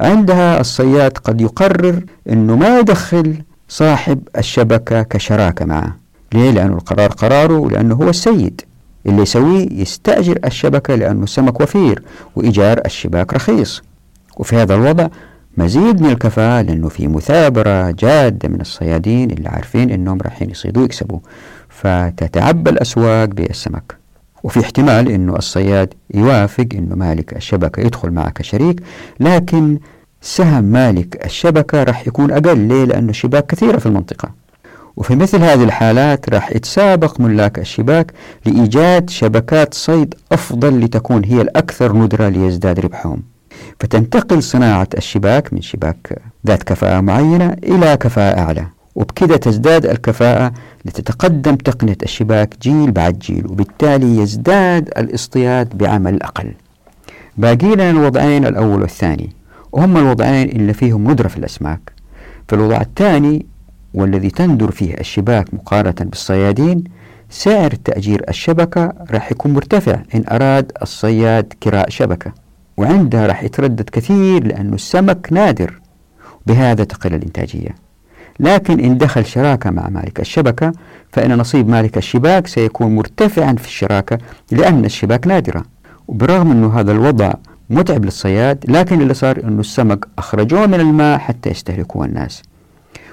[0.00, 3.36] عندها الصياد قد يقرر أنه ما يدخل
[3.68, 5.96] صاحب الشبكة كشراكة معه.
[6.34, 8.60] ليه؟ لأنه القرار قراره ولأنه هو السيد.
[9.06, 12.02] اللي يسويه يستأجر الشبكة لأنه السمك وفير
[12.36, 13.82] وإيجار الشباك رخيص.
[14.36, 15.08] وفي هذا الوضع
[15.56, 21.18] مزيد من الكفاءة لأنه في مثابرة جادة من الصيادين اللي عارفين أنهم رايحين يصيدوا ويكسبوا.
[21.82, 23.96] فتتعبى الأسواق بالسمك
[24.42, 28.82] وفي احتمال أنه الصياد يوافق أنه مالك الشبكة يدخل معه كشريك
[29.20, 29.78] لكن
[30.20, 32.58] سهم مالك الشبكة راح يكون أقل.
[32.58, 34.30] ليه؟ لأنه الشباك كثيرة في المنطقة.
[34.96, 38.12] وفي مثل هذه الحالات راح يتسابق ملاك الشباك
[38.46, 43.22] لإيجاد شبكات صيد أفضل لتكون هي الأكثر ندرة ليزداد ربحهم.
[43.80, 48.66] فتنتقل صناعة الشباك من شباك ذات كفاءة معينة إلى كفاءة أعلى.
[48.94, 50.52] وبكذا تزداد الكفاءة
[50.84, 56.52] لتتقدم تقنية الشباك جيل بعد جيل وبالتالي يزداد الاصطياد بعمل أقل.
[57.36, 59.30] باقي لنا الوضعين الأول والثاني
[59.72, 61.92] وهم الوضعين اللي فيهم ندرة في الأسماك.
[62.48, 63.46] في الوضع الثاني
[63.94, 66.84] والذي تندر فيه الشباك مقارنة بالصيادين
[67.30, 72.32] سعر تأجير الشبكة راح يكون مرتفع إن أراد الصياد كراء شبكة
[72.76, 75.80] وعندها راح يتردد كثير لأنه السمك نادر
[76.46, 77.74] بهذا تقل الإنتاجية.
[78.40, 80.72] لكن إن دخل شراكة مع مالك الشبكة
[81.12, 84.18] فإن نصيب مالك الشباك سيكون مرتفعا في الشراكة
[84.50, 85.62] لأن الشباك نادرة
[86.08, 87.32] وبرغم أنه هذا الوضع
[87.70, 92.42] متعب للصياد لكن اللي صار أنه السمك أخرجوه من الماء حتى يستهلكوه الناس.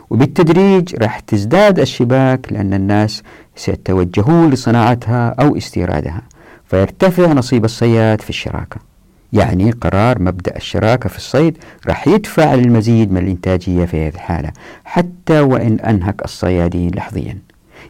[0.10, 3.23] وبالتدريج راح تزداد الشباك لأن الناس
[3.55, 6.21] سيتوجهون لصناعتها أو استيرادها.
[6.65, 8.88] فيرتفع نصيب الصياد في الشراكة.
[9.34, 14.52] يعني قرار مبدأ الشراكة في الصيد راح يدفع للمزيد من الإنتاجية في هذه الحالة
[14.86, 17.38] حتى وإن أنهك الصيادين لحظيا.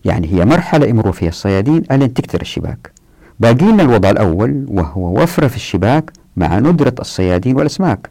[0.06, 2.92] يعني هي مرحلة يمر فيها الصيادين ألين تكثر الشباك.
[3.40, 8.10] باقي لنا الوضع الأول وهو وفرة في الشباك مع ندرة الصيادين والأسماك.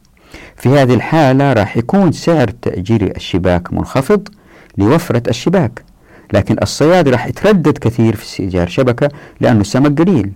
[0.56, 4.28] في هذه الحالة راح يكون سعر تأجير الشباك منخفض
[4.78, 5.82] لوفرة الشباك
[6.32, 9.08] لكن الصياد راح يتردد كثير في استئجار شبكة
[9.40, 10.30] لأنه السمك قليل.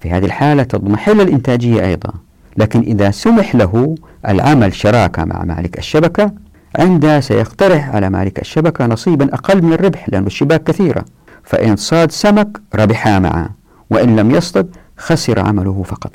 [0.00, 2.12] في هذه الحالة تضمحل الإنتاجية أيضا.
[2.56, 3.94] لكن إذا سمح له
[4.28, 6.32] العمل شراكة مع مالك الشبكة
[6.78, 11.04] عندها سيقترح على مالك الشبكة نصيبا أقل من الربح لأن الشباك كثيرة.
[11.44, 13.50] فإن صاد سمك ربحا معه
[13.90, 16.12] وإن لم يصطد خسر عمله فقط.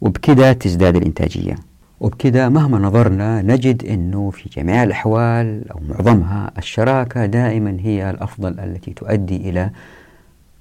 [0.00, 1.54] وبكذا تزداد الإنتاجية.
[2.00, 8.92] وبكذا مهما نظرنا نجد أنه في جميع الأحوال أو معظمها الشراكة دائما هي الأفضل التي
[8.92, 9.70] تؤدي إلى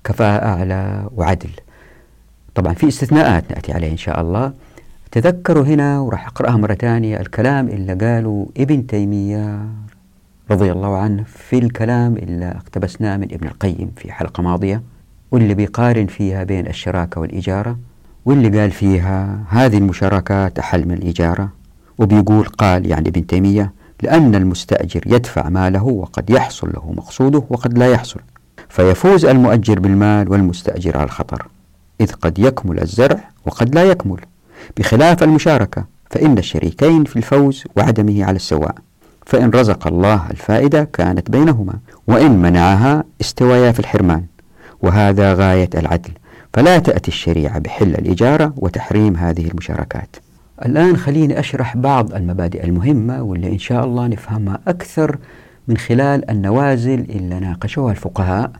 [0.04, 1.50] كفاءة أعلى وعدل.
[2.56, 4.54] طبعا في استثناءات نأتي عليه إن شاء الله.
[5.12, 9.66] تذكروا هنا وراح أقرأها مرة ثانية الكلام اللي قاله ابن تيمية
[10.52, 14.82] رضي الله عنه في الكلام اللي اقتبسناه من ابن القيم في حلقة ماضية
[15.32, 17.78] واللي بيقارن فيها بين الشراكة والإجارة
[18.26, 21.50] واللي قال فيها هذه المشاركات أحل من الإجارة
[21.98, 27.88] وبيقول قال يعني ابن تيمية لأن المستأجر يدفع ماله وقد يحصل له مقصوده وقد لا
[27.92, 28.20] يحصل
[28.70, 31.48] فيفوز المؤجر بالمال والمستأجر على الخطر
[32.02, 34.20] إذ قد يكمل الزرع وقد لا يكمل.
[34.78, 38.76] بخلاف المشاركة فإن الشريكين في الفوز وعدمه على السواء
[39.26, 41.74] فإن رزق الله الفائدة كانت بينهما
[42.08, 44.24] وإن منعها استويا في الحرمان.
[44.82, 46.12] وهذا غاية العدل
[46.54, 50.16] فلا تأتي الشريعة بحل الإجارة وتحريم هذه المشاركات.
[50.66, 55.18] الآن خليني أشرح بعض المبادئ المهمة واللي إن شاء الله نفهمها أكثر
[55.68, 58.52] من خلال النوازل اللي ناقشوها الفقهاء.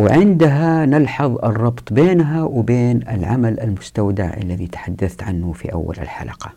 [0.00, 6.52] وعندها نلحظ الربط بينها وبين العمل المستودع الذي تحدثت عنه في أول الحلقة.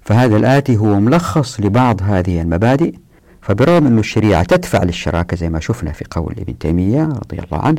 [0.00, 2.94] فهذا الآتي هو ملخص لبعض هذه المبادئ
[3.42, 7.78] فبرغم أن الشريعة تدفع للشراكة زي ما شفنا في قول ابن تيمية رضي الله عنه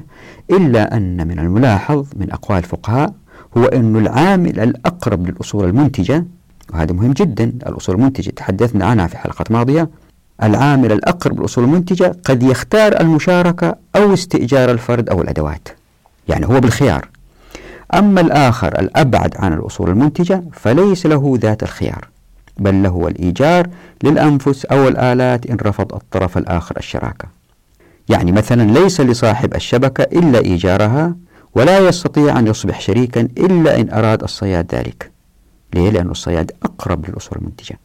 [0.52, 3.14] إلا أن من الملاحظ من أقوال الفقهاء
[3.58, 6.26] هو أن العامل الأقرب للأصول المنتجة
[6.74, 9.90] وهذا مهم جدا الأصول المنتجة تحدثنا عنها في حلقة ماضية
[10.44, 15.68] العامل الأقرب للأصول المنتجة قد يختار المشاركة أو استئجار الفرد أو الأدوات.
[16.28, 17.08] يعني هو بالخيار.
[17.94, 22.08] أما الآخر الأبعد عن الأصول المنتجة فليس له ذات الخيار
[22.58, 23.70] بل له الإيجار
[24.04, 27.28] للأنفس أو الآلات إن رفض الطرف الآخر الشراكة.
[28.10, 31.16] يعني مثلا ليس لصاحب الشبكة إلا إيجارها
[31.56, 35.12] ولا يستطيع أن يصبح شريكا إلا إن أراد الصياد ذلك.
[35.74, 37.80] ليه؟ لأن الصياد أقرب للأصول المنتجة.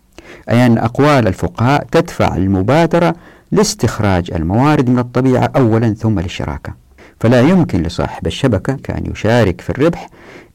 [0.50, 3.14] أي أن أقوال الفقهاء تدفع المبادرة
[3.52, 6.74] لاستخراج الموارد من الطبيعة أولا ثم للشراكة.
[7.20, 10.08] فلا يمكن لصاحب الشبكة كأن يشارك في الربح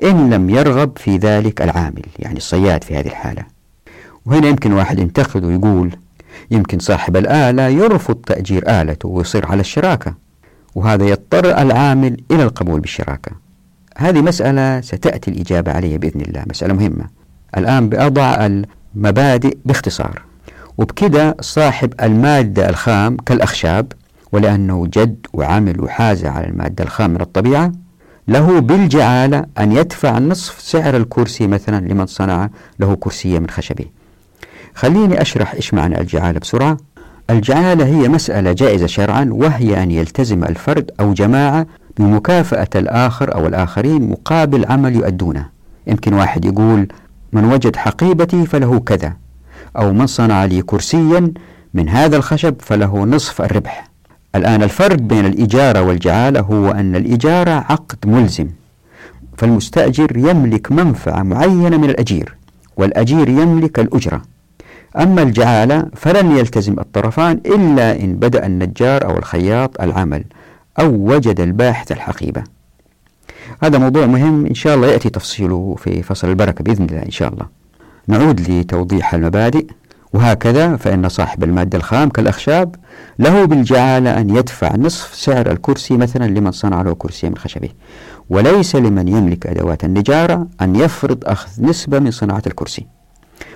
[0.03, 3.43] إن لم يرغب في ذلك العامل يعني الصياد في هذه الحالة.
[4.25, 5.95] وهنا يمكن واحد ينتقد ويقول
[6.51, 10.13] يمكن صاحب الآلة يرفض تأجير آلته ويصير على الشراكة
[10.75, 13.31] وهذا يضطر العامل إلى القبول بالشراكة.
[13.97, 17.05] هذه مسألة ستأتي الإجابة عليها بإذن الله مسألة مهمة.
[17.57, 18.45] الآن بأضع
[18.95, 20.21] المبادئ باختصار.
[20.77, 23.91] وبكده صاحب المادة الخام كالأخشاب
[24.31, 27.71] ولأنه جد وعمل وحاز على المادة الخام من الطبيعة
[28.27, 32.49] له بالجعالة أن يدفع نصف سعر الكرسي مثلا لمن صنع
[32.79, 33.85] له كرسية من خشبه.
[34.75, 36.77] خليني أشرح إيش معنى الجعالة بسرعة.
[37.29, 44.09] الجعالة هي مسألة جائزة شرعا وهي أن يلتزم الفرد أو جماعة بمكافأة الآخر أو الآخرين
[44.09, 45.45] مقابل عمل يؤدونه.
[45.87, 46.87] يمكن واحد يقول
[47.33, 49.13] من وجد حقيبتي فله كذا
[49.77, 51.33] أو من صنع لي كرسيا
[51.73, 53.87] من هذا الخشب فله نصف الربح.
[54.35, 58.47] الآن الفرق بين الإجارة والجعالة هو أن الإجارة عقد ملزم
[59.37, 62.35] فالمستأجر يملك منفعة معينة من الأجير
[62.77, 64.21] والأجير يملك الأجرة.
[64.99, 70.23] أما الجعالة فلن يلتزم الطرفان إلا إن بدأ النجار أو الخياط العمل
[70.79, 72.43] أو وجد الباحث الحقيبة.
[73.63, 77.33] هذا موضوع مهم إن شاء الله يأتي تفصيله في فصل البركة بإذن الله إن شاء
[77.33, 77.45] الله.
[78.07, 79.67] نعود لتوضيح المبادئ.
[80.13, 82.75] وهكذا فإن صاحب المادة الخام كالأخشاب
[83.19, 87.69] له بالجعالة أن يدفع نصف سعر الكرسي مثلا لمن صنع له كرسي من خشبه.
[88.29, 92.85] وليس لمن يملك أدوات النجارة أن يفرض أخذ نسبة من صناعة الكرسي.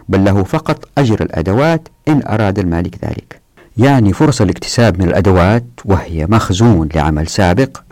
[0.10, 3.42] بل له فقط أجر الأدوات إن أراد المالك ذلك.
[3.78, 7.85] يعني فرص الاكتساب من الأدوات وهي مخزون لعمل سابق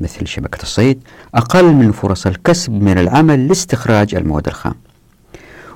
[0.00, 1.02] مثل شبكة الصيد
[1.34, 4.74] أقل من فرص الكسب من العمل لاستخراج المواد الخام.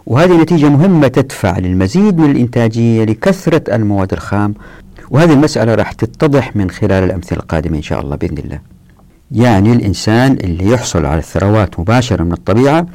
[0.06, 4.54] وهذه نتيجة مهمة تدفع للمزيد من الإنتاجية لكثرة المواد الخام.
[5.10, 8.60] وهذه المسألة راح تتضح من خلال الأمثلة القادمة إن شاء الله بإذن الله.
[9.32, 12.86] يعني الإنسان اللي يحصل على الثروات مباشرة من الطبيعة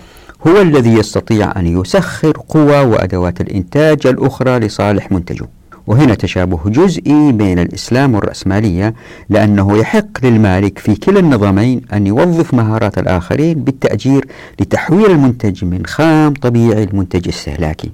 [0.48, 5.48] هو الذي يستطيع أن يسخر قوى وأدوات الإنتاج الأخرى لصالح منتجه.
[5.88, 8.94] وهنا تشابه جزئي بين الإسلام والرأسمالية
[9.30, 14.28] لأنه يحق للمالك في كلا النظامين أن يوظف مهارات الآخرين بالتأجير
[14.60, 17.92] لتحويل المنتج من خام طبيعي لمنتج استهلاكي.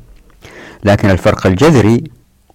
[0.84, 2.04] لكن الفرق الجذري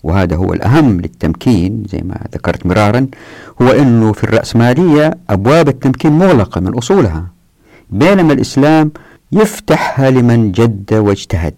[0.03, 3.07] وهذا هو الأهم للتمكين زي ما ذكرت مرارا
[3.63, 7.27] هو أنه في الرأسمالية أبواب التمكين مغلقة من أصولها
[7.91, 8.91] بينما الإسلام
[9.33, 11.55] يفتحها لمن جد واجتهد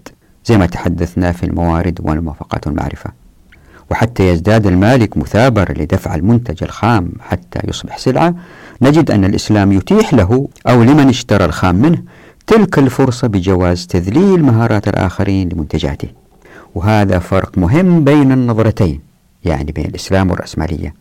[0.47, 3.26] زي ما تحدثنا في الموارد والموافقات والمعرفة.
[3.91, 8.35] وحتى يزداد المالك مثابرة لدفع المنتج الخام حتى يصبح سلعة
[8.83, 12.03] نجد أن الإسلام يتيح له أو لمن اشترى الخام منه
[12.47, 16.09] تلك الفرصة بجواز تذليل مهارات الآخرين لمنتجاته.
[16.75, 19.01] وهذا فرق مهم بين النظرتين
[19.45, 20.95] يعني بين الإسلام والرأسمالية.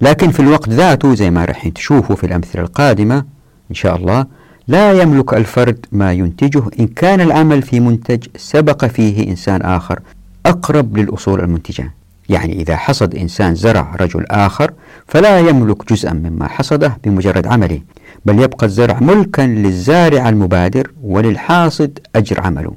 [0.00, 3.24] لكن في الوقت ذاته زي ما راح تشوفوا في الأمثلة القادمة
[3.70, 4.26] إن شاء الله
[4.68, 10.00] لا يملك الفرد ما ينتجه إن كان العمل في منتج سبق فيه إنسان آخر
[10.46, 11.99] أقرب للأصول المنتجة.
[12.30, 14.72] يعني إذا حصد إنسان زرع رجل آخر
[15.06, 17.80] فلا يملك جزءا مما حصده بمجرد عمله
[18.24, 22.72] بل يبقى الزرع ملكا للزارع المبادر وللحاصد أجر عمله.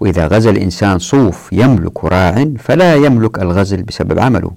[0.00, 4.50] وإذا غزا الإنسان صوف يملك راع فلا يملك الغزل بسبب عمله.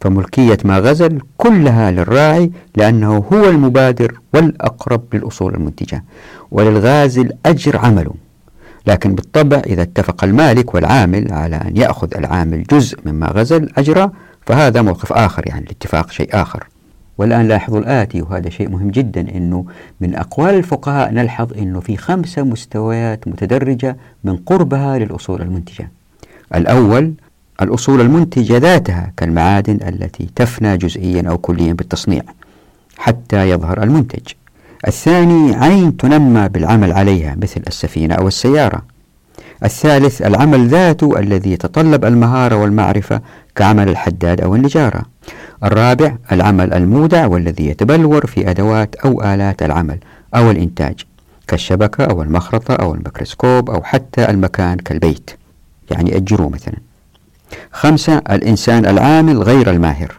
[0.00, 6.04] فملكية ما غزل كلها للراعي لأنه هو المبادر والأقرب للأصول المنتجة
[6.50, 8.14] وللغازل أجر عمله.
[8.86, 14.12] لكن بالطبع إذا اتفق المالك والعامل على أن يأخذ العامل جزء مما غزل أجره
[14.46, 16.66] فهذا موقف آخر يعني الاتفاق شيء آخر.
[17.18, 19.64] والآن لاحظوا الآتي وهذا شيء مهم جدا أنه
[20.00, 25.90] من أقوال الفقهاء نلحظ أنه في خمسة مستويات متدرجة من قربها للأصول المنتجة.
[26.54, 27.12] الأول
[27.62, 32.22] الأصول المنتجة ذاتها كالمعادن التي تفنى جزئيا أو كليا بالتصنيع
[32.98, 34.32] حتى يظهر المنتج.
[34.86, 38.82] الثاني عين تنمى بالعمل عليها مثل السفينة أو السيارة.
[39.64, 43.20] الثالث العمل ذاته الذي يتطلب المهارة والمعرفة
[43.56, 45.02] كعمل الحداد أو النجارة.
[45.64, 49.98] الرابع العمل المودع والذي يتبلور في أدوات أو آلات العمل
[50.34, 51.00] أو الإنتاج
[51.48, 55.30] كالشبكة أو المخرطة أو الميكروسكوب أو حتى المكان كالبيت
[55.90, 56.76] يعني أجروه مثلا.
[57.72, 60.18] خمسة الإنسان العامل غير الماهر.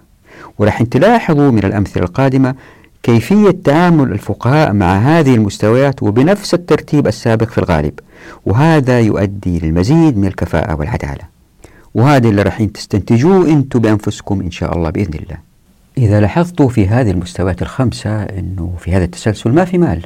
[0.60, 2.56] ورح تلاحظوا من الأمثلة القادمة
[3.07, 7.93] كيفية تعامل الفقهاء مع هذه المستويات وبنفس الترتيب السابق في الغالب
[8.45, 11.23] وهذا يؤدي للمزيد من الكفاءة والعدالة.
[11.95, 15.37] وهذا اللي راح تستنتجوه أنتم بأنفسكم إن شاء الله بإذن الله.
[15.97, 20.01] إذا لاحظتوا في هذه المستويات الخمسة أنه في هذا التسلسل ما في مال.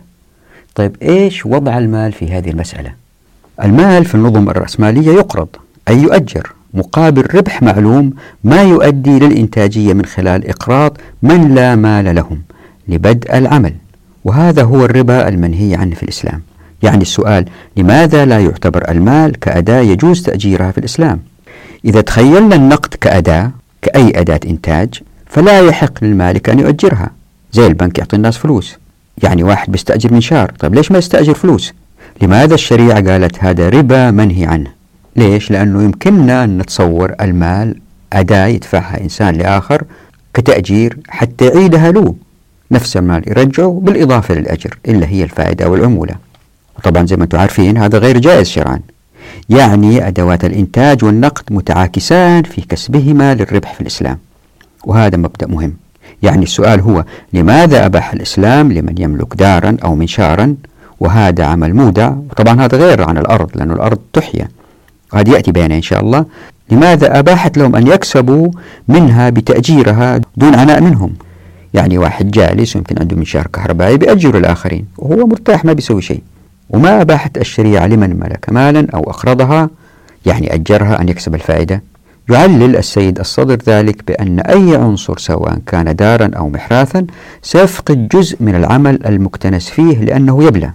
[0.75, 2.93] طيب إيش وضع المال في هذه المسألة؟
[3.63, 5.47] المال في النظم الرأسمالية يقرض
[5.87, 6.53] أي يؤجر.
[6.73, 12.41] مقابل ربح معلوم ما يؤدي للإنتاجية من خلال إقراض من لا مال لهم.
[12.91, 13.73] لبدء العمل.
[14.23, 16.41] وهذا هو الربا المنهي عنه في الإسلام.
[16.83, 17.45] يعني السؤال
[17.77, 21.19] لماذا لا يعتبر المال كأداة يجوز تأجيرها في الإسلام؟
[21.85, 23.51] إذا تخيلنا النقد كأداة
[23.81, 27.09] كأي أداة إنتاج فلا يحق للمالك أن يؤجرها.
[27.51, 28.77] زي البنك يعطي الناس فلوس.
[29.23, 31.73] يعني واحد بيستأجر منشار طيب ليش ما يستأجر فلوس؟
[32.21, 34.71] لماذا الشريعة قالت هذا ربا منهي عنه؟
[35.15, 37.75] ليش؟ لأنه يمكننا أن نتصور المال
[38.13, 39.83] أداة يدفعها إنسان لآخر
[40.33, 42.15] كتأجير حتى يعيدها له.
[42.71, 46.13] نفس المال يرجعه بالإضافة للأجر إلا هي الفائدة والعمولة.
[46.79, 48.79] وطبعا زي ما أنتم عارفين هذا غير جائز شرعا.
[49.49, 54.17] يعني أدوات الإنتاج والنقد متعاكسان في كسبهما للربح في الإسلام.
[54.85, 55.73] وهذا مبدأ مهم.
[56.23, 57.03] يعني السؤال هو
[57.33, 60.55] لماذا أباح الإسلام لمن يملك دارا أو منشارا؟
[60.99, 62.13] وهذا عمل مودع.
[62.29, 64.47] وطبعا هذا غير عن الأرض لأن الأرض تحيا.
[65.13, 66.25] وهذا يأتي بيانه إن شاء الله
[66.69, 68.51] لماذا أباحت لهم أن يكسبوا
[68.87, 71.13] منها بتأجيرها دون عناء منهم.
[71.73, 76.21] يعني واحد جالس يمكن عنده منشار كهربائي بيأجر الآخرين وهو مرتاح ما بيسوي شيء.
[76.69, 79.69] وما أباحت الشريعة لمن ملك مالا أو أقرضها
[80.25, 81.83] يعني أجرها أن يكسب الفائدة.
[82.29, 87.05] يعلل السيد الصدر ذلك بأن أي عنصر سواء كان دارا أو محراثا
[87.41, 90.71] سيفقد جزء من العمل المكتنس فيه لأنه يبلى.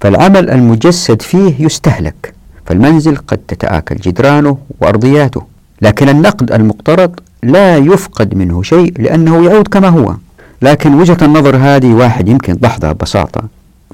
[0.00, 2.34] فالعمل المجسد فيه يستهلك.
[2.66, 5.42] فالمنزل قد تتآكل جدرانه وأرضياته.
[5.82, 10.14] لكن النقد المقترض لا يفقد منه شيء لأنه يعود كما هو.
[10.62, 13.42] لكن وجهة النظر هذه واحد يمكن ضحضها ببساطة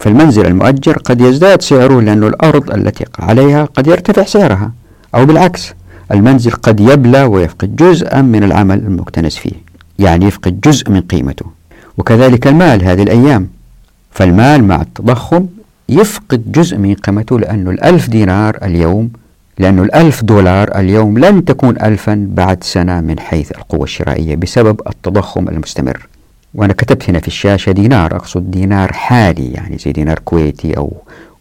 [0.01, 4.73] فالمنزل المؤجر قد يزداد سعره لأن الأرض التي عليها قد يرتفع سعرها.
[5.15, 5.75] أو بالعكس
[6.13, 9.53] المنزل قد يبلى ويفقد جزءا من العمل المكتنس فيه
[9.99, 11.47] يعني يفقد جزء من قيمته.
[11.99, 13.49] وكذلك المال هذه الأيام.
[14.11, 15.47] فالمال مع التضخم
[15.89, 19.11] يفقد جزء من قيمته لأنه الألف دينار اليوم
[19.59, 25.49] لأنه الألف دولار اليوم لن تكون ألفا بعد سنة من حيث القوة الشرائية بسبب التضخم
[25.49, 26.09] المستمر.
[26.55, 30.93] وأنا كتبت هنا في الشاشة دينار أقصد دينار حالي يعني زي دينار كويتي أو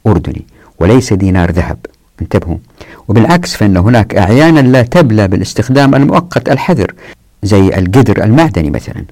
[0.07, 0.45] أردني
[0.79, 1.77] وليس دينار ذهب.
[2.21, 2.57] انتبهوا.
[3.07, 6.93] وبالعكس فإن هناك أعيانا لا تبلى بالاستخدام المؤقت الحذر
[7.43, 9.05] زي القدر المعدني مثلا.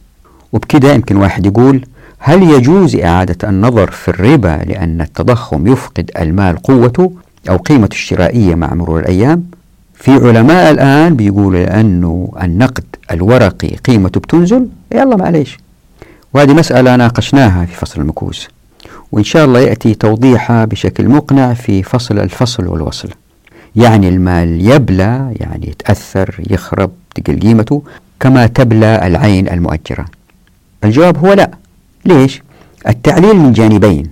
[0.53, 1.85] وبكده يمكن واحد يقول
[2.19, 7.11] هل يجوز إعادة النظر في الربا لأن التضخم يفقد المال قوته
[7.49, 9.43] أو قيمته الشرائية مع مرور الأيام؟
[9.93, 14.67] في علماء الآن بيقولوا لأنه النقد الورقي قيمته بتنزل.
[14.91, 15.57] يلا معليش.
[16.33, 18.47] وهذه مسألة ناقشناها في فصل المكوس
[19.11, 23.09] وإن شاء الله يأتي توضيحها بشكل مقنع في فصل الفصل والوصل.
[23.75, 27.83] يعني المال يبلى يعني يتأثر يخرب تقل قيمته
[28.19, 30.05] كما تبلى العين المؤجرة.
[30.83, 31.51] الجواب هو لا.
[32.05, 32.41] ليش؟
[32.87, 34.09] التعليل من جانبين.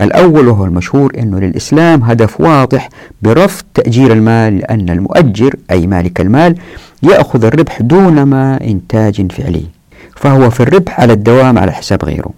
[0.00, 2.88] الأول وهو المشهور أنه للإسلام هدف واضح
[3.22, 6.56] برفض تأجير المال لأن المؤجر أي مالك المال
[7.02, 9.75] يأخذ الربح دون ما إنتاج فعلي.
[10.16, 12.30] فهو في الربح على الدوام على حساب غيره.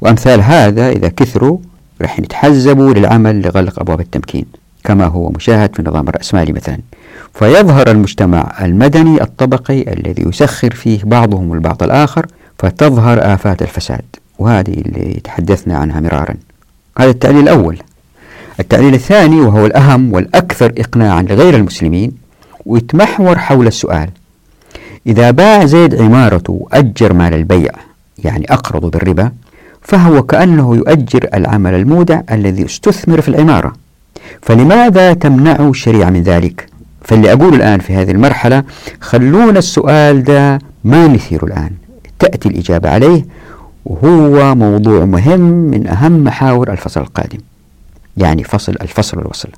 [0.00, 1.58] وأمثال هذا إذا كثروا
[2.02, 4.44] رح يتحزبوا للعمل لغلق أبواب التمكين
[4.84, 6.78] كما هو مشاهد في النظام الرأسمالي مثلا.
[7.34, 12.26] فيظهر المجتمع المدني الطبقي الذي يسخر فيه بعضهم البعض الآخر
[12.58, 14.04] فتظهر آفات الفساد.
[14.38, 16.34] وهذه اللي تحدثنا عنها مرارا.
[16.98, 17.78] هذا التعليل الأول.
[18.60, 22.12] التعليل الثاني وهو الأهم والأكثر إقناعا لغير المسلمين
[22.66, 24.08] ويتمحور حول السؤال
[25.06, 27.70] إذا باع زيد عمارته وأجر مال البيع
[28.24, 29.32] يعني أقرض بالربا
[29.82, 33.72] فهو كأنه يؤجر العمل المودع الذي استثمر في العمارة.
[34.42, 36.66] فلماذا تمنع الشريعة من ذلك؟
[37.02, 38.64] فاللي أقول الآن في هذه المرحلة
[39.00, 41.70] خلونا السؤال ده ما نثيره الآن.
[42.18, 43.26] تأتي الإجابة عليه
[43.84, 47.38] وهو موضوع مهم من أهم محاور الفصل القادم
[48.16, 49.48] يعني فصل الفصل والوصل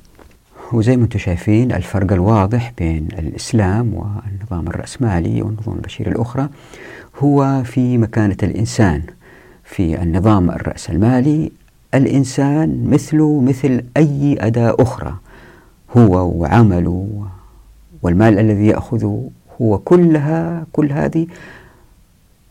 [0.73, 6.49] وزي ما أنتم شايفين الفرق الواضح بين الإسلام والنظام الرأسمالي والنظام البشري الأخرى
[7.19, 9.01] هو في مكانة الإنسان.
[9.63, 11.51] في النظام الرأسمالي
[11.93, 15.15] الإنسان مثله مثل أي أداة أخرى
[15.97, 17.25] هو وعمله
[18.01, 19.29] والمال الذي يأخذه
[19.61, 21.27] هو كلها كل هذه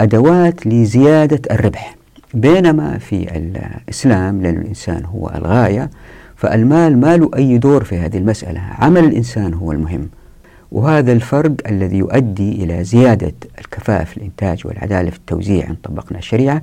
[0.00, 1.96] أدوات لزيادة الربح.
[2.34, 5.90] بينما في الإسلام لأن الإنسان هو الغاية
[6.42, 8.60] فالمال ما له أي دور في هذه المسألة.
[8.60, 10.08] عمل الإنسان هو المهم.
[10.72, 16.62] وهذا الفرق الذي يؤدي إلى زيادة الكفاءة في الإنتاج والعدالة في التوزيع إن طبقنا الشريعة.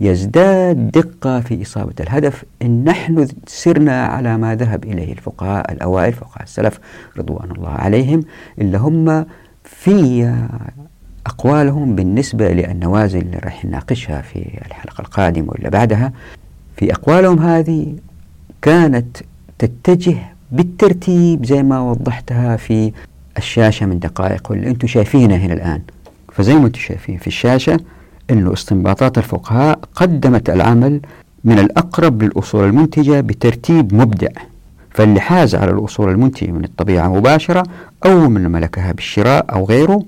[0.00, 2.44] يزداد دقة في إصابة الهدف.
[2.62, 6.80] إن نحن سرنا على ما ذهب إليه الفقهاء الأوائل فقهاء السلف
[7.18, 8.20] رضوان الله عليهم
[8.58, 9.26] اللي هم
[9.64, 10.34] في
[11.26, 16.12] أقوالهم بالنسبة للنوازل اللي راح نناقشها في الحلقة القادمة ولا بعدها
[16.76, 17.94] في أقوالهم هذه
[18.62, 19.16] كانت
[19.58, 20.16] تتجه
[20.52, 22.92] بالترتيب زي ما وضحتها في
[23.38, 25.80] الشاشة من دقائق واللي أنتم شايفينها هنا الآن.
[26.32, 27.80] فزي ما أنتم شايفين في الشاشة
[28.30, 31.00] أنه استنباطات الفقهاء قدمت العمل
[31.44, 34.28] من الأقرب للأصول المنتجة بترتيب مبدع.
[34.90, 37.62] فاللي حاز على الأصول المنتجة من الطبيعة مباشرة
[38.06, 40.02] أو من ملكها بالشراء أو غيره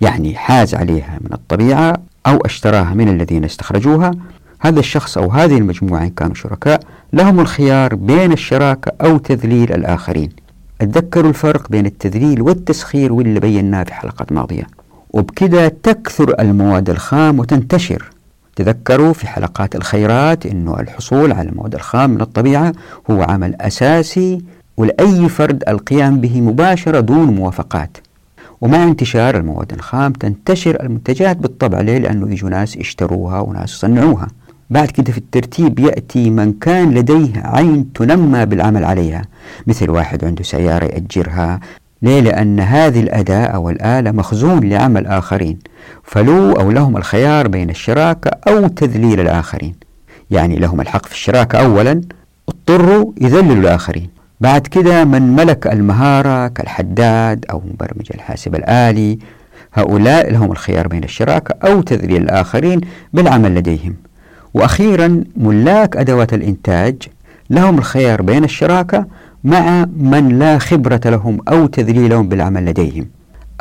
[0.00, 1.94] يعني حاز عليها من الطبيعة
[2.26, 4.10] أو اشتراها من الذين استخرجوها
[4.64, 6.80] هذا الشخص أو هذه المجموعة إن كانوا شركاء
[7.12, 10.28] لهم الخيار بين الشراكة أو تذليل الآخرين.
[10.80, 14.66] أتذكروا الفرق بين التذليل والتسخير واللي بيناه في حلقات ماضية.
[15.10, 18.10] وبكده تكثر المواد الخام وتنتشر.
[18.56, 22.72] تذكروا في حلقات الخيرات أنه الحصول على المواد الخام من الطبيعة
[23.10, 24.42] هو عمل أساسي
[24.76, 27.96] ولأي فرد القيام به مباشرة دون موافقات.
[28.60, 34.28] ومع انتشار المواد الخام تنتشر المنتجات بالطبع ليه؟ لأنه يجوا ناس يشتروها وناس يصنعوها.
[34.72, 39.22] بعد كده في الترتيب يأتي من كان لديه عين تنمى بالعمل عليها.
[39.66, 41.60] مثل واحد عنده سيارة يأجرها.
[42.02, 45.58] ليه؟ لأن هذه الأداة أو الآلة مخزون لعمل آخرين.
[46.02, 49.74] فلو أو لهم الخيار بين الشراكة أو تذليل الآخرين.
[50.30, 52.00] يعني لهم الحق في الشراكة أولا
[52.48, 54.08] اضطروا يذللوا الآخرين.
[54.40, 59.18] بعد كده من ملك المهارة كالحداد أو مبرمج الحاسب الآلي
[59.74, 62.80] هؤلاء لهم الخيار بين الشراكة أو تذليل الآخرين
[63.12, 63.94] بالعمل لديهم.
[64.54, 67.02] وأخيرا ملاك أدوات الإنتاج
[67.50, 69.06] لهم الخيار بين الشراكة
[69.44, 73.06] مع من لا خبرة لهم أو تذليلهم بالعمل لديهم.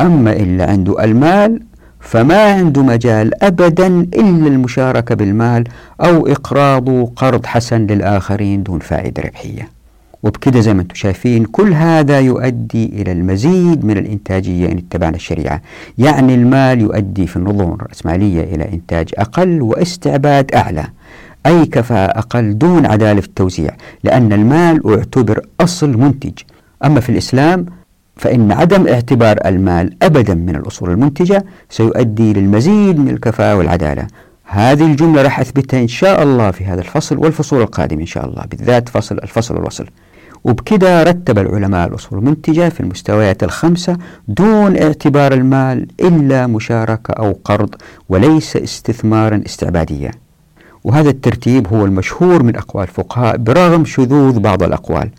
[0.02, 1.64] أما إلا عنده المال
[2.00, 5.64] فما عنده مجال أبدا إلا المشاركة بالمال
[6.02, 9.81] أو إقراض قرض حسن للآخرين دون فائدة ربحية.
[10.24, 15.62] وبكده زي ما أنتم شايفين كل هذا يؤدي إلى المزيد من الإنتاجية إن اتبعنا الشريعة.
[15.98, 20.86] يعني المال يؤدي في النظم الرأسمالية إلى إنتاج أقل واستعباد أعلى
[21.46, 23.72] أي كفاءة أقل دون عدالة في التوزيع
[24.04, 26.34] لأن المال اعتبر أصل منتج.
[26.86, 27.66] أما في الإسلام
[28.16, 34.08] فإن عدم اعتبار المال أبدا من الأصول المنتجة سيؤدي للمزيد من الكفاءة والعدالة.
[34.44, 38.44] هذه الجملة راح أثبتها إن شاء الله في هذا الفصل والفصول القادم إن شاء الله
[38.52, 39.86] بالذات فصل الفصل والوصل.
[40.44, 47.76] وبكده رتب العلماء الأصول المنتجة في المستويات الخمسة دون اعتبار المال إلا مشاركة أو قرض
[48.10, 50.12] وليس استثمارا استعباديا.
[50.84, 55.10] وهذا الترتيب هو المشهور من أقوال الفقهاء برغم شذوذ بعض الأقوال.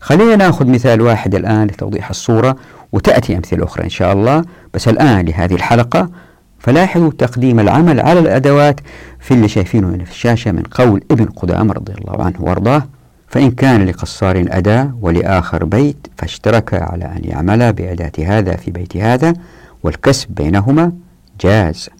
[0.00, 2.56] خلينا نأخذ مثال واحد الآن لتوضيح الصورة
[2.92, 4.44] وتأتي أمثلة أخرى إن شاء الله.
[4.74, 6.10] بس الآن لهذه الحلقة
[6.58, 8.80] فلاحظوا تقديم العمل على الأدوات
[9.20, 12.82] في اللي شايفينه في الشاشة من قول ابن قدامة رضي الله عنه وأرضاه.
[13.28, 19.34] فإن كان لقصار أداة ولآخر بيت فاشتركا على أن يعملا بأداة هذا في بيت هذا
[19.82, 20.92] والكسب بينهما
[21.40, 21.90] جاز.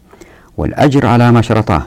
[0.57, 1.87] والأجر على ما شرطاه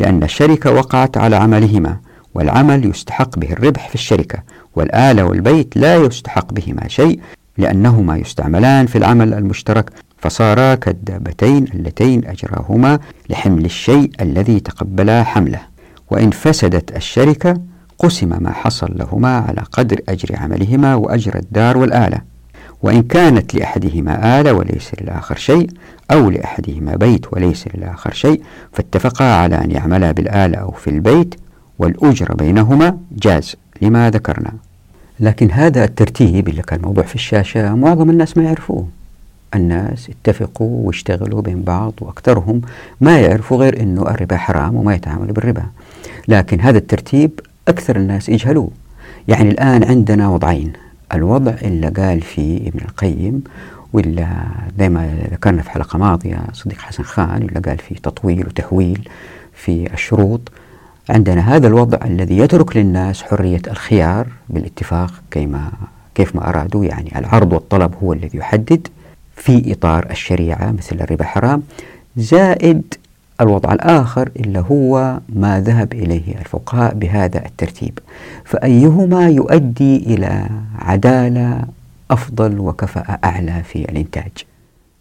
[0.00, 1.96] لأن الشركة وقعت على عملهما
[2.34, 4.38] والعمل يستحق به الربح في الشركة
[4.76, 7.20] والآلة والبيت لا يستحق بهما شيء
[7.58, 12.98] لأنهما يستعملان في العمل المشترك فصارا كالدابتين اللتين أجراهما
[13.30, 15.60] لحمل الشيء الذي تقبلا حمله.
[16.10, 17.60] وإن فسدت الشركة
[18.02, 22.18] قسم ما حصل لهما على قدر أجر عملهما وأجر الدار والآلة.
[22.82, 25.70] وإن كانت لأحدهما آلة وليس للآخر شيء
[26.10, 28.42] أو لأحدهما بيت وليس للآخر شيء
[28.72, 31.34] فاتفقا على أن يعملا بالآلة أو في البيت
[31.78, 34.52] والأجر بينهما جاز لما ذكرنا.
[35.20, 38.88] لكن هذا الترتيب اللي كان موضوع في الشاشة معظم الناس ما يعرفوه.
[39.54, 42.60] الناس اتفقوا واشتغلوا بين بعض وأكثرهم
[43.00, 45.64] ما يعرفوا غير أنه الربا حرام وما يتعاملوا بالربا.
[46.28, 48.70] لكن هذا الترتيب أكثر الناس يجهلوه.
[49.28, 50.72] يعني الآن عندنا وضعين.
[51.14, 53.44] الوضع اللي قال فيه ابن القيم
[53.92, 54.28] ولا
[54.78, 59.08] زي ما ذكرنا في حلقة ماضية صديق حسن خان اللي قال فيه تطويل وتحويل
[59.52, 60.52] في الشروط.
[61.10, 65.72] عندنا هذا الوضع الذي يترك للناس حرية الخيار بالاتفاق كيما
[66.14, 66.84] كيف ما أرادوا.
[66.84, 68.88] يعني العرض والطلب هو الذي يحدد
[69.36, 71.62] في إطار الشريعة مثل الربا حرام.
[72.16, 72.94] زائد
[73.42, 77.98] الوضع الآخر اللي هو ما ذهب إليه الفقهاء بهذا الترتيب.
[78.44, 81.64] فأيهما يؤدي إلى عدالة
[82.10, 84.32] أفضل وكفاءة أعلى في الإنتاج؟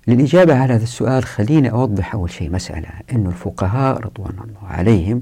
[0.07, 5.21] للإجابة على هذا السؤال خليني أوضح أول شيء مسألة أن الفقهاء رضوان الله عليهم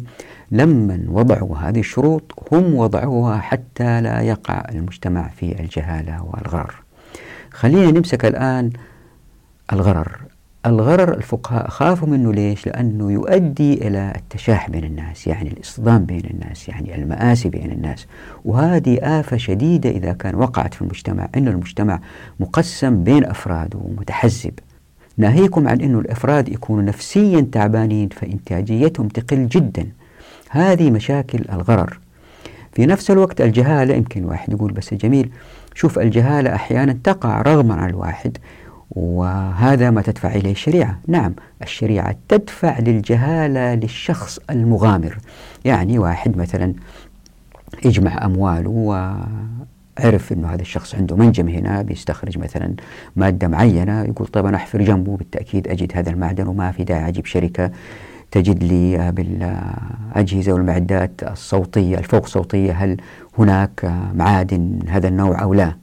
[0.51, 6.75] لما وضعوا هذه الشروط هم وضعوها حتى لا يقع المجتمع في الجهالة والغرر.
[7.51, 8.69] خلينا نمسك الآن
[9.73, 10.19] الغرر.
[10.65, 16.69] الغرر الفقهاء خافوا منه ليش؟ لأنه يؤدي إلى التشاح بين الناس يعني الاصطدام بين الناس
[16.69, 18.07] يعني المآسي بين الناس.
[18.45, 21.99] وهذه آفة شديدة إذا كان وقعت في المجتمع أن المجتمع
[22.39, 24.53] مقسم بين أفراد ومتحزب.
[25.17, 29.87] ناهيكم عن أن الأفراد يكونوا نفسيا تعبانين فإنتاجيتهم تقل جدا.
[30.49, 31.99] هذه مشاكل الغرر.
[32.73, 35.29] في نفس الوقت الجهالة يمكن واحد يقول بس جميل
[35.75, 38.37] شوف الجهالة أحيانا تقع رغما عن الواحد
[38.91, 40.99] وهذا ما تدفع إليه الشريعة.
[41.07, 45.17] نعم الشريعة تدفع للجهالة للشخص المغامر.
[45.65, 46.73] يعني واحد مثلا
[47.85, 52.73] يجمع أمواله وعرف أنه هذا الشخص عنده منجم هنا بيستخرج مثلا
[53.15, 57.25] مادة معينة يقول طيب أنا أحفر جنبه بالتأكيد أجد هذا المعدن وما في داعي أجيب
[57.25, 57.71] شركة
[58.31, 62.97] تجد لي بالأجهزة والمعدات الصوتية الفوق صوتية هل
[63.37, 65.73] هناك معادن هذا النوع أو لا؟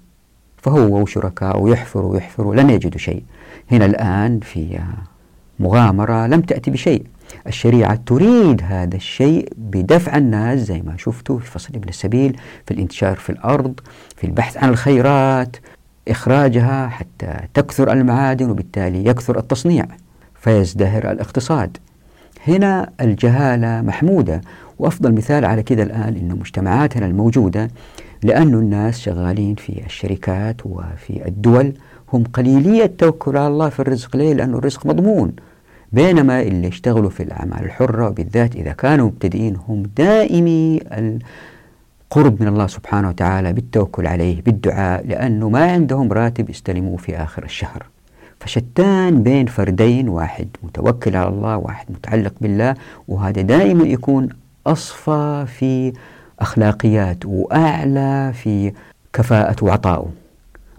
[0.56, 3.22] فهو وشركاء يحفروا ويحفروا لن يجدوا شيء.
[3.70, 4.78] هنا الآن في
[5.60, 7.06] مغامرة لم تأتي بشيء.
[7.46, 12.36] الشريعة تريد هذا الشيء بدفع الناس زي ما شفتوا في فصل ابن السبيل
[12.66, 13.80] في الانتشار في الأرض
[14.16, 15.56] في البحث عن الخيرات
[16.08, 19.86] إخراجها حتى تكثر المعادن وبالتالي يكثر التصنيع
[20.34, 21.76] فيزدهر الاقتصاد.
[22.48, 24.40] هنا الجهالة محمودة
[24.78, 27.70] وأفضل مثال على كده الآن أن مجتمعاتنا الموجودة
[28.22, 31.72] لأن الناس شغالين في الشركات وفي الدول
[32.12, 34.16] هم قليلي التوكل على الله في الرزق.
[34.16, 35.32] ليه؟ لأن الرزق مضمون.
[35.92, 42.66] بينما اللي يشتغلوا في الأعمال الحرة وبالذات إذا كانوا مبتدئين هم دائمي القرب من الله
[42.66, 47.86] سبحانه وتعالى بالتوكل عليه بالدعاء لأنه ما عندهم راتب يستلموه في آخر الشهر.
[48.40, 52.74] فشتان بين فردين واحد متوكل على الله واحد متعلق بالله
[53.08, 54.28] وهذا دائما يكون
[54.72, 55.92] أصفى في
[56.40, 58.72] أخلاقيات وأعلى في
[59.12, 60.08] كفاءة وعطائه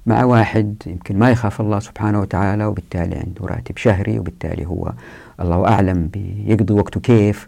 [0.05, 4.93] مع واحد يمكن ما يخاف الله سبحانه وتعالى وبالتالي عنده راتب شهري وبالتالي هو
[5.41, 7.47] الله أعلم بيقضي وقته كيف.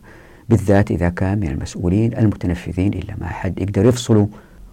[0.49, 4.29] بالذات إذا كان من المسؤولين المتنفذين إلا ما حد يقدر يفصله.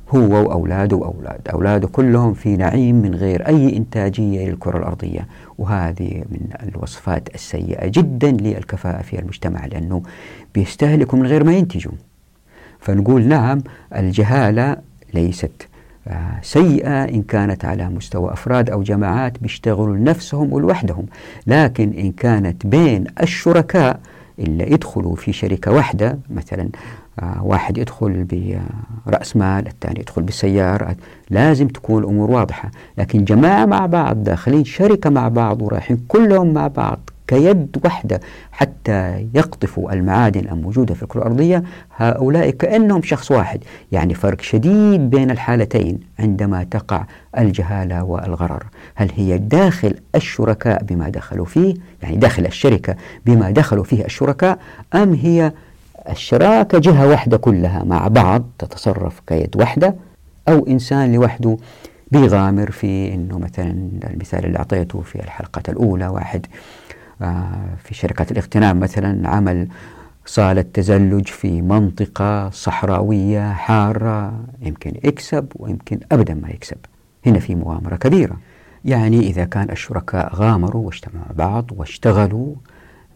[0.08, 1.40] هو وأولاده وأولاد.
[1.52, 5.26] أولاده كلهم في نعيم من غير أي إنتاجية للكرة الأرضية.
[5.58, 10.02] وهذه من الوصفات السيئة جدا للكفاءة في المجتمع لأنه
[10.54, 11.92] بيستهلكوا من غير ما ينتجوا.
[12.80, 13.62] فنقول نعم
[13.96, 14.76] الجهالة
[15.14, 15.68] ليست
[16.08, 21.06] آه، سيئة إن كانت على مستوى أفراد أو جماعات بيشتغلوا لنفسهم ولوحدهم.
[21.46, 24.00] لكن إن كانت بين الشركاء
[24.38, 26.68] اللي يدخلوا في شركة واحدة مثلا
[27.40, 28.26] واحد يدخل
[29.06, 30.96] برأس مال الثاني يدخل بالسيارة.
[31.30, 32.70] لازم تكون الأمور واضحة.
[32.98, 38.20] لكن جماعة مع بعض داخلين شركة مع بعض ورايحين كلهم مع بعض كيد وحدة
[38.52, 41.62] حتى يقطفوا المعادن الموجودة في الكرة الأرضية
[41.96, 43.64] هؤلاء كأنهم شخص واحد.
[43.92, 47.04] يعني فرق شديد بين الحالتين عندما تقع
[47.38, 48.64] الجهالة والغرر.
[48.94, 52.96] هل هي داخل الشركاء بما دخلوا فيه؟ يعني داخل الشركة
[53.26, 54.58] بما دخلوا فيه الشركاء
[54.94, 55.52] أم هي
[56.10, 59.94] الشراكة جهة واحدة كلها مع بعض تتصرف كيد واحدة
[60.48, 61.56] أو إنسان لوحده
[62.12, 66.46] بيغامر في أنه مثلا المثال اللي أعطيته في الحلقة الأولى واحد
[67.22, 69.68] آه، في شركات الاغتنام مثلا عمل
[70.26, 76.76] صالة تزلج في منطقة صحراوية حارة يمكن يكسب ويمكن أبدا ما يكسب.
[77.26, 78.36] هنا في مغامرة كبيرة.
[78.84, 82.54] يعني إذا كان الشركاء غامروا واجتمعوا بعض واشتغلوا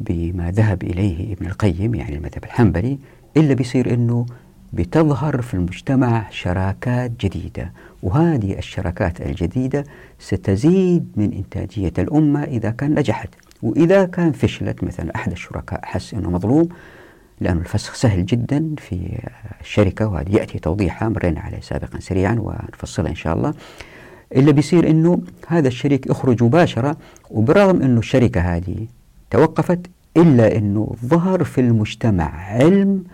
[0.00, 2.98] بما ذهب إليه ابن القيم يعني المذهب الحنبلي
[3.36, 4.26] إلا بيصير أنه
[4.72, 7.72] بتظهر في المجتمع شراكات جديدة
[8.02, 9.84] وهذه الشراكات الجديدة
[10.18, 13.28] ستزيد من إنتاجية الأمة إذا كان نجحت.
[13.62, 16.68] وإذا كان فشلت مثلا أحد الشركاء حس أنه مظلوم
[17.40, 19.18] لأن الفسخ سهل جدا في
[19.60, 23.54] الشركة وهذه يأتي توضيحها مرينا عليه سابقا سريعا ونفصلها إن شاء الله.
[24.36, 26.96] إلا بيصير أنه هذا الشريك يخرج مباشرة
[27.30, 28.86] وبرغم أنه الشركة هذه
[29.30, 33.04] توقفت إلا أنه ظهر في المجتمع علم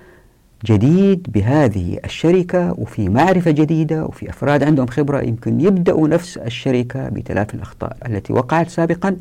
[0.65, 7.55] جديد بهذه الشركة وفي معرفة جديدة وفي أفراد عندهم خبرة يمكن يبدأوا نفس الشركة بتلافي
[7.55, 9.17] الأخطاء التي وقعت سابقا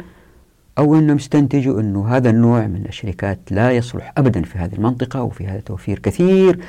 [0.78, 5.48] أو أنهم استنتجوا أنه هذا النوع من الشركات لا يصلح أبدا في هذه المنطقة وفي
[5.48, 6.60] هذا توفير كثير.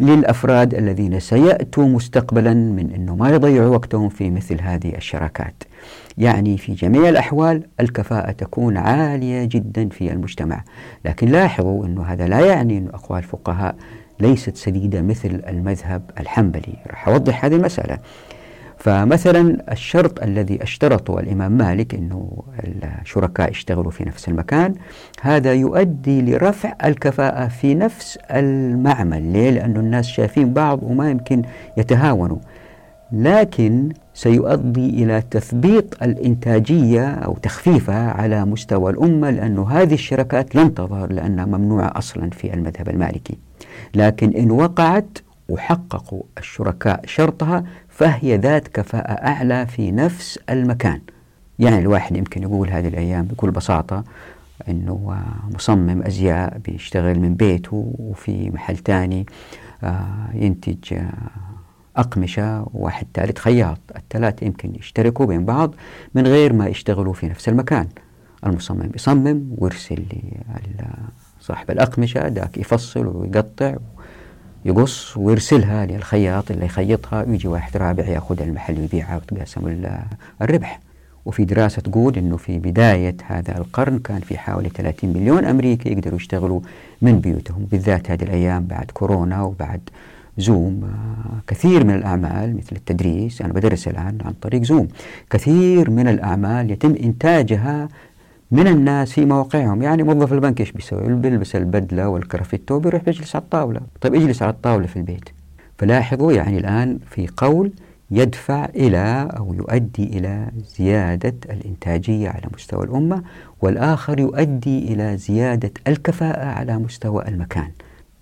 [0.00, 5.62] للأفراد الذين سيأتوا مستقبلا من أنه ما يضيعوا وقتهم في مثل هذه الشراكات.
[6.18, 10.64] يعني في جميع الأحوال الكفاءة تكون عالية جدا في المجتمع.
[11.04, 13.76] لكن لاحظوا أنه هذا لا يعني أن أقوال الفقهاء
[14.20, 16.74] ليست سديدة مثل المذهب الحنبلي.
[16.86, 17.98] راح أوضح هذه المسألة.
[18.78, 22.42] فمثلا الشرط الذي أشترطه الإمام مالك أنه
[23.02, 24.74] الشركاء يشتغلوا في نفس المكان
[25.20, 29.32] هذا يؤدي لرفع الكفاءة في نفس المعمل.
[29.32, 31.42] ليه؟ لأن الناس شايفين بعض وما يمكن
[31.76, 32.38] يتهاونوا.
[33.12, 41.12] لكن سيؤدي إلى تثبيط الإنتاجية أو تخفيفها على مستوى الأمة لأن هذه الشركات لن تظهر
[41.12, 43.38] لأنها ممنوعة أصلا في المذهب المالكي.
[43.94, 45.18] لكن إن وقعت
[45.48, 47.64] وحققوا الشركاء شرطها
[47.96, 51.00] فهي ذات كفاءة أعلى في نفس المكان.
[51.58, 54.04] يعني الواحد يمكن يقول هذه الأيام بكل بساطة
[54.68, 55.22] أنه
[55.54, 59.26] مصمم أزياء بيشتغل من بيته وفي محل تاني
[59.84, 61.12] آه، ينتج آه،
[61.96, 63.78] أقمشة وواحد ثالث خياط.
[63.96, 65.74] الثلاثة يمكن يشتركوا بين بعض
[66.14, 67.88] من غير ما يشتغلوا في نفس المكان.
[68.46, 70.04] المصمم يصمم ويرسل
[71.40, 73.76] لصاحب الأقمشة ذاك يفصل ويقطع
[74.66, 79.84] يقص ويرسلها للخياط اللي يخيطها ويجي واحد رابع ياخذ المحل ويبيعها وتقاسم
[80.42, 80.80] الربح.
[81.26, 86.16] وفي دراسة تقول أنه في بداية هذا القرن كان في حوالي 30 مليون أمريكي يقدروا
[86.16, 86.60] يشتغلوا
[87.02, 87.66] من بيوتهم.
[87.70, 89.80] بالذات هذه الأيام بعد كورونا وبعد
[90.38, 93.42] زوم آه، كثير من الأعمال مثل التدريس.
[93.42, 94.88] أنا بدرس الآن عن طريق زوم.
[95.30, 97.88] كثير من الأعمال يتم إنتاجها
[98.50, 103.42] من الناس في مواقعهم يعني موظف البنك إيش بيسوي؟ بيلبس البدلة والكرافتو وبيروح بيجلس على
[103.42, 103.80] الطاولة.
[104.00, 105.28] طيب اجلس على الطاولة في البيت.
[105.78, 107.72] فلاحظوا يعني الآن في قول
[108.10, 113.22] يدفع إلى أو يؤدي إلى زيادة الإنتاجية على مستوى الأمة
[113.60, 117.70] والآخر يؤدي إلى زيادة الكفاءة على مستوى المكان.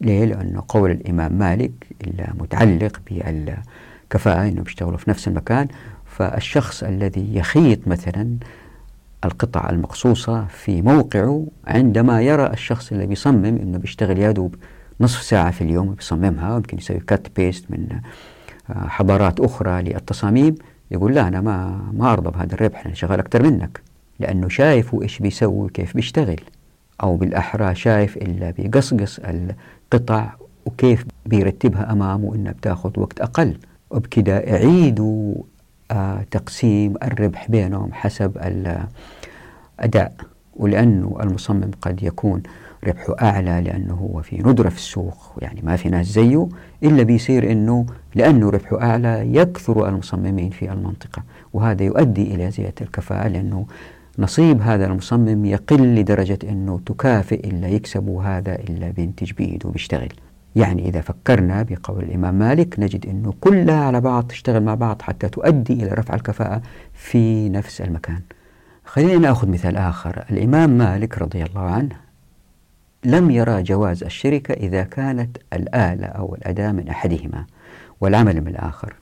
[0.01, 1.72] ليه؟ لأنه قول الإمام مالك
[2.07, 5.68] المتعلق بالكفاءة أنه بيشتغلوا في نفس المكان.
[6.07, 8.37] فالشخص الذي يخيط مثلا
[9.25, 14.55] القطع المقصوصة في موقعه عندما يرى الشخص اللي بيصمم إنه بيشتغل يدوب
[15.01, 17.87] نصف ساعة في اليوم بيصممها يمكن يسوي كات بيست من
[18.70, 20.55] آه، حضارات أخرى للتصاميم
[20.91, 23.81] يقول لا أنا ما ما أرضى بهذا الربح أنا شغال أكثر منك
[24.20, 26.41] لأنه شايف إيش بيسوي كيف بيشتغل
[27.03, 30.33] أو بالأحرى شايف إلا بيقصقص القطع
[30.66, 33.57] وكيف بيرتبها أمامه إنها بتاخذ وقت أقل.
[33.91, 35.53] وبكده يعيدوا آه،
[36.30, 38.38] تقسيم الربح بينهم حسب
[39.78, 40.12] الأداء
[40.57, 42.42] ولأنه المصمم قد يكون
[42.86, 46.49] ربحه أعلى لأنه هو في ندرة في السوق يعني ما في ناس زيه
[46.82, 51.22] إلا بيصير أنه لأنه ربحه أعلى يكثر المصممين في المنطقة
[51.53, 53.66] وهذا يؤدي إلى زيادة الكفاءة لأنه
[54.18, 60.09] نصيب هذا المصمم يقل لدرجة أنه تكافئ إلا يكسبوا هذا إلا بينتج بإيده وبيشتغل
[60.57, 65.28] يعني إذا فكرنا بقول الإمام مالك نجد أنه كلها على بعض تشتغل مع بعض حتى
[65.28, 68.20] تؤدي إلى رفع الكفاءة في نفس المكان.
[68.84, 70.24] خلينا نأخذ مثال آخر.
[70.30, 71.96] الإمام مالك رضي الله عنه
[73.05, 77.46] لم يرى جواز الشركة إذا كانت الآلة أو الأداة من أحدهما
[78.00, 78.94] والعمل من الآخر.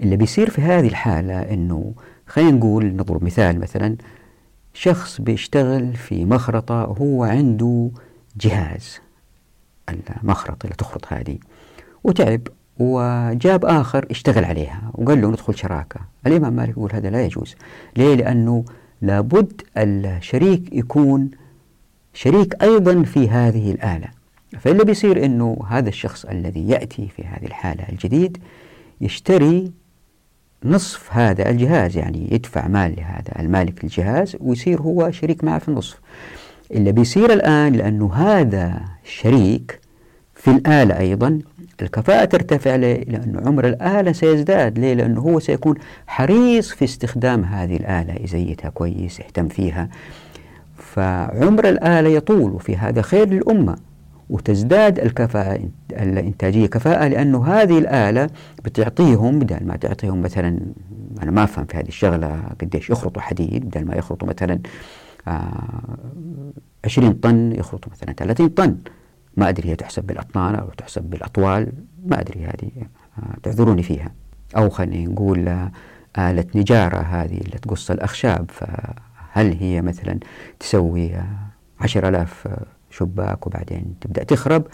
[0.00, 1.94] اللي بيصير في هذه الحالة أنه
[2.26, 3.96] خلينا نقول نضرب مثال مثلا
[4.74, 7.90] شخص بيشتغل في مخرطة هو عنده
[8.36, 9.03] جهاز.
[9.88, 11.38] المخرطة اللي تخرط هذه.
[12.04, 12.40] وتعب
[12.78, 16.00] وجاب آخر اشتغل عليها وقال له ندخل شراكة.
[16.26, 17.54] الإمام مالك يقول هذا لا يجوز.
[17.96, 18.64] ليه؟ لأنه
[19.02, 21.30] لابد الشريك يكون
[22.14, 24.08] شريك أيضا في هذه الآلة.
[24.60, 28.38] فاللي بيصير أنه هذا الشخص الذي يأتي في هذه الحالة الجديد
[29.00, 29.72] يشتري
[30.64, 36.00] نصف هذا الجهاز يعني يدفع مال لهذا المالك الجهاز ويصير هو شريك معه في النصف.
[36.70, 39.80] اللي بيصير الآن لأنه هذا الشريك
[40.34, 41.38] في الآلة أيضا.
[41.82, 44.78] الكفاءة ترتفع ليه؟ لأنه عمر الآلة سيزداد.
[44.78, 45.74] ليه؟ لأنه هو سيكون
[46.06, 48.14] حريص في استخدام هذه الآلة.
[48.20, 49.88] يزيتها كويس يهتم فيها.
[50.76, 53.76] فعمر الآلة يطول وفي هذا خير للأمة.
[54.30, 55.60] وتزداد الكفاءة
[55.92, 58.30] الإنتاجية كفاءة لأنه هذه الآلة
[58.64, 60.60] بتعطيهم بدل ما تعطيهم مثلا
[61.22, 64.58] أنا ما أفهم في هذه الشغلة قديش يخرطوا حديد بدل ما يخرطوا مثلا آه
[65.26, 68.76] 20 طن يخرطوا مثلا 30 طن.
[69.36, 71.72] ما أدري هي تحسب بالأطنان أو تحسب بالأطوال
[72.06, 72.70] ما أدري هذه
[73.18, 74.12] آه، تعذروني فيها.
[74.56, 75.68] أو خلينا نقول
[76.18, 78.50] آلة نجارة هذه اللي تقص الأخشاب.
[78.50, 80.18] فهل هي مثلا
[80.60, 81.12] تسوي
[81.80, 82.48] عشر ألاف
[82.90, 84.66] شباك وبعدين تبدأ تخرب؟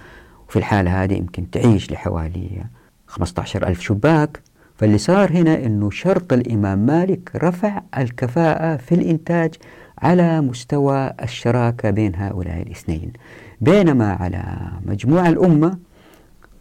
[0.48, 2.64] وفي الحالة هذه يمكن تعيش لحوالي
[3.06, 4.40] 15 ألف شباك.
[4.76, 9.54] فاللي صار هنا أنه شرط الإمام مالك رفع الكفاءة في الإنتاج
[10.02, 13.12] على مستوى الشراكة بين هؤلاء الاثنين.
[13.60, 14.42] بينما على
[14.86, 15.78] مجموع الأمة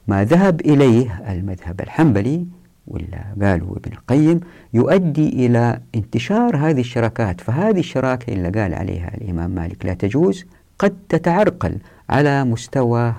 [0.07, 2.45] ما ذهب إليه المذهب الحنبلي
[2.87, 4.39] ولا قالوا ابن القيم
[4.73, 7.41] يؤدي إلى انتشار هذه الشراكات.
[7.41, 10.45] فهذه الشراكة اللي قال عليها الإمام مالك لا تجوز
[10.79, 11.77] قد تتعرقل
[12.09, 13.13] على مستوى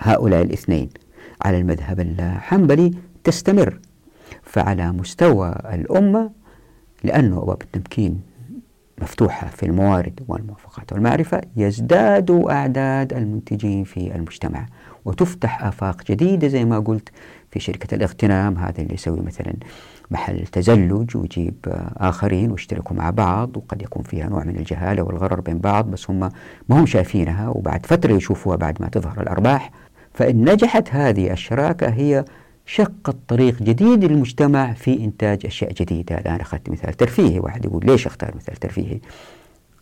[0.00, 0.88] هؤلاء الاثنين.
[1.44, 2.94] على المذهب الحنبلي
[3.24, 3.78] تستمر
[4.42, 6.30] فعلى مستوى الأمة
[7.04, 8.31] لأنه أبواب التمكين
[9.02, 14.66] مفتوحة في الموارد والموافقات والمعرفة يزداد أعداد المنتجين في المجتمع.
[15.04, 17.08] وتفتح آفاق جديدة زي ما قلت
[17.50, 18.58] في شركة الاغتنام.
[18.58, 19.54] هذا اللي يسوي مثلا
[20.10, 21.54] محل تزلج ويجيب
[21.96, 26.18] آخرين ويشتركوا مع بعض وقد يكون فيها نوع من الجهالة والغرر بين بعض بس هم
[26.68, 29.70] ما هم شايفينها وبعد فترة يشوفوها بعد ما تظهر الأرباح.
[30.14, 32.24] فإن نجحت هذه الشراكة هي
[32.66, 36.18] شقت طريق جديد للمجتمع في إنتاج أشياء جديدة.
[36.18, 38.98] الآن أخذت مثال ترفيهي واحد يقول ليش أختار مثال ترفيهي؟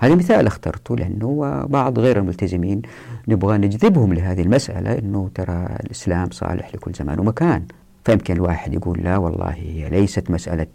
[0.01, 2.83] هذا مثال اخترته لأنه بعض غير الملتزمين
[3.28, 7.64] نبغى نجذبهم لهذه المسألة أنه ترى الإسلام صالح لكل زمان ومكان.
[8.05, 10.66] فيمكن الواحد يقول لا والله هي ليست مسألة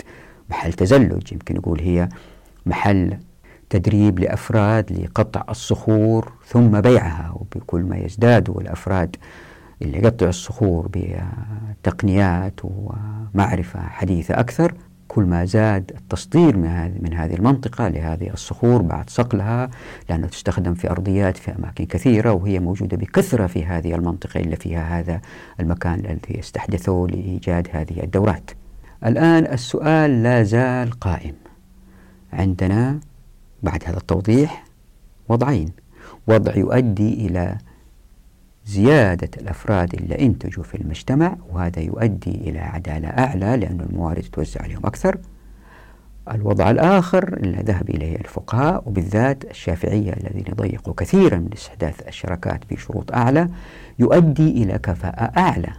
[0.49, 2.10] محل تزلج يمكن يقول هي
[2.66, 3.18] محل
[3.70, 9.16] تدريب لأفراد لقطع الصخور ثم بيعها وبكل ما يزداد الأفراد
[9.82, 14.74] اللي يقطع الصخور بتقنيات ومعرفة حديثة أكثر
[15.08, 19.70] كل ما زاد التصدير من هذه من هذه المنطقة لهذه الصخور بعد صقلها
[20.10, 25.00] لأنه تستخدم في أرضيات في أماكن كثيرة وهي موجودة بكثرة في هذه المنطقة اللي فيها
[25.00, 25.22] هذا
[25.60, 28.52] المكان الذي استحدثه لإيجاد هذه الدورات.
[29.06, 31.36] الآن السؤال لا زال قائم.
[32.34, 33.00] عندنا
[33.64, 34.66] بعد هذا التوضيح
[35.30, 35.72] وضعين،
[36.28, 37.58] وضع يؤدي إلى
[38.66, 44.86] زيادة الأفراد اللي إنتجوا في المجتمع وهذا يؤدي إلى عدالة أعلى لأن الموارد تتوزع عليهم
[44.86, 45.18] أكثر
[46.32, 53.11] الوضع الآخر اللي ذهب إليه الفقهاء وبالذات الشافعية الذين يضيقوا كثيرا من استحداث الشراكات بشروط
[53.11, 53.49] أعلى
[53.99, 55.70] يؤدي إلى كفاءة أعلى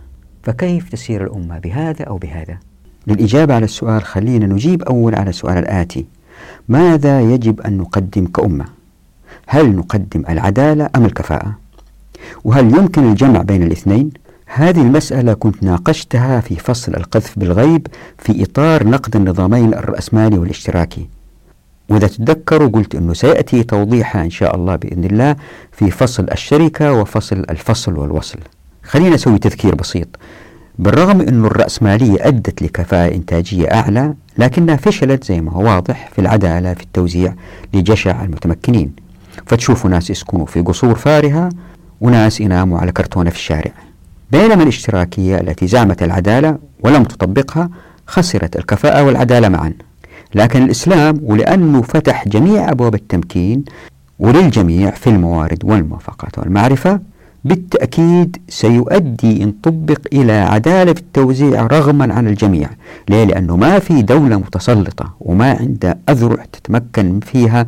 [0.42, 2.58] فكيف تسير الأمة بهذا أو بهذا؟
[3.06, 6.06] للإجابة على السؤال خلينا نجيب أول على السؤال الآتي
[6.68, 8.64] ماذا يجب أن نقدم كأمة؟
[9.46, 11.58] هل نقدم العدالة أم الكفاءة؟
[12.44, 14.10] وهل يمكن الجمع بين الاثنين؟
[14.46, 17.86] هذه المسألة كنت ناقشتها في فصل القذف بالغيب
[18.18, 21.08] في إطار نقد النظامين الرأسمالي والاشتراكي.
[21.88, 25.36] وإذا تتذكروا قلت أنه سيأتي توضيحها إن شاء الله بإذن الله
[25.72, 28.38] في فصل الشركة وفصل الفصل والوصل.
[28.82, 30.08] خلينا نسوي تذكير بسيط.
[30.78, 36.74] بالرغم أن الرأسمالية أدت لكفاءة إنتاجية أعلى لكنها فشلت زي ما هو واضح في العدالة
[36.74, 37.34] في التوزيع
[37.74, 38.92] لجشع المتمكنين.
[39.46, 41.48] فتشوفوا ناس يسكنوا في قصور فارهة
[42.00, 43.72] وناس يناموا على كرتونة في الشارع.
[44.32, 47.70] بينما الاشتراكية التي زعمت العدالة ولم تطبقها
[48.06, 49.72] خسرت الكفاءة والعدالة معا.
[50.34, 53.64] لكن الإسلام ولأنه فتح جميع أبواب التمكين
[54.18, 57.00] وللجميع في الموارد والموافقات والمعرفة
[57.44, 62.70] بالتأكيد سيؤدي إن طبق إلى عدالة في التوزيع رغما عن الجميع.
[63.08, 67.66] ليه؟ لأنه ما في دولة متسلطة وما عندها أذرع تتمكن فيها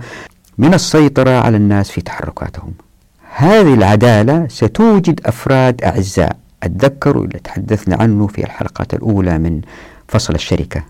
[0.58, 2.72] من السيطرة على الناس في تحركاتهم.
[3.40, 6.36] هذه العدالة ستوجد أفراد أعزاء.
[6.62, 9.60] أتذكروا اللي تحدثنا عنه في الحلقات الأولى من
[10.08, 10.82] فصل الشركة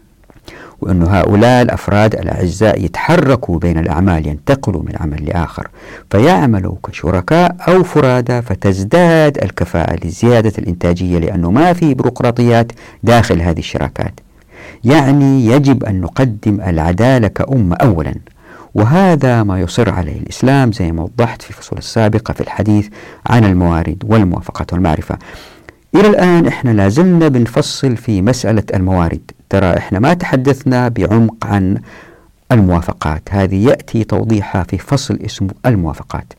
[0.80, 5.68] وأن هؤلاء الأفراد الأعزاء يتحركوا بين الأعمال ينتقلوا من عمل لآخر
[6.10, 12.72] فيعملوا كشركاء أو فرادى فتزداد الكفاءة لزيادة الإنتاجية لأنه ما في بيروقراطيات
[13.02, 14.20] داخل هذه الشراكات.
[14.84, 18.14] يعني يجب أن نقدم العدالة كأمة أولا.
[18.74, 22.88] وهذا ما يصر عليه الإسلام زي ما وضحت في الفصول السابقة في الحديث
[23.26, 25.18] عن الموارد والموافقات والمعرفة.
[25.94, 29.20] إلى الآن إحنا لازلنا بنفصل في مسألة الموارد.
[29.50, 31.78] ترى إحنا ما تحدثنا بعمق عن
[32.52, 33.22] الموافقات.
[33.30, 36.32] هذه يأتي توضيحها في فصل اسمه الموافقات.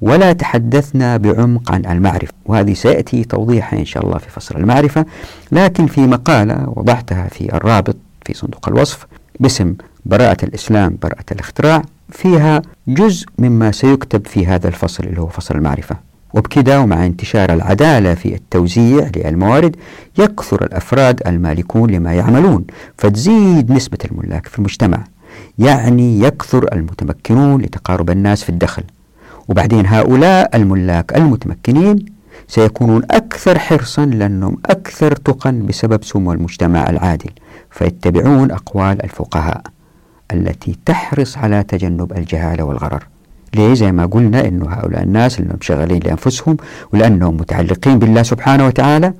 [0.00, 2.32] ولا تحدثنا بعمق عن المعرفة.
[2.46, 5.06] وهذه سيأتي توضيحها إن شاء الله في فصل المعرفة.
[5.52, 9.06] لكن في مقالة وضعتها في الرابط في صندوق الوصف
[9.40, 9.74] باسم
[10.08, 15.96] براءة الإسلام براءة الاختراع فيها جزء مما سيكتب في هذا الفصل اللي هو فصل المعرفة.
[16.34, 19.76] وبكذا ومع انتشار العدالة في التوزيع للموارد
[20.18, 22.64] يكثر الأفراد المالكون لما يعملون
[22.98, 25.04] فتزيد نسبة الملاك في المجتمع.
[25.58, 28.82] يعني يكثر المتمكنون لتقارب الناس في الدخل.
[29.48, 32.06] وبعدين هؤلاء الملاك المتمكنين
[32.48, 37.30] سيكونون أكثر حرصا لأنهم أكثر تقا بسبب سمو المجتمع العادل
[37.70, 39.62] فيتبعون أقوال الفقهاء.
[40.32, 43.06] التي تحرص على تجنب الجهالة والغرر.
[43.54, 46.56] ليه؟ زي ما قلنا أنه هؤلاء الناس اللي مشغلين لأنفسهم
[46.92, 49.12] ولأنهم متعلقين بالله سبحانه وتعالى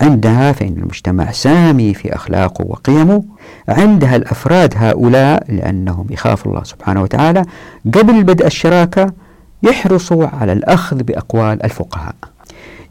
[0.00, 3.24] عندها فإن المجتمع سامي في أخلاقه وقيمه
[3.68, 7.42] عندها الأفراد هؤلاء لأنهم يخافوا الله سبحانه وتعالى
[7.94, 9.12] قبل بدء الشراكة
[9.62, 12.14] يحرصوا على الأخذ بأقوال الفقهاء.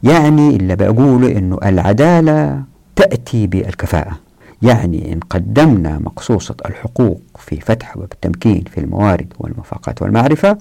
[0.02, 2.62] يعني اللي بقوله أنه العدالة
[2.96, 4.27] تأتي بالكفاءة.
[4.62, 10.58] يعني إن قدمنا مقصوصة الحقوق في فتح والتمكين في الموارد والمفاقات والمعرفة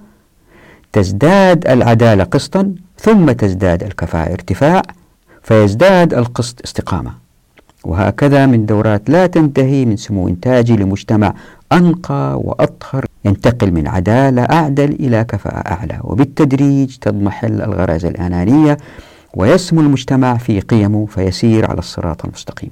[0.93, 4.81] تزداد العدالة قسطا ثم تزداد الكفاءة ارتفاع
[5.43, 7.13] فيزداد القسط استقامة.
[7.83, 11.33] وهكذا من دورات لا تنتهي من سمو إنتاجي لمجتمع
[11.71, 15.99] أنقى وأطهر ينتقل من عدالة أعدل إلى كفاءة أعلى.
[16.03, 18.77] وبالتدريج تضمحل الغرائز الأنانية
[19.33, 22.71] ويسمو المجتمع في قيمه فيسير على الصراط المستقيم.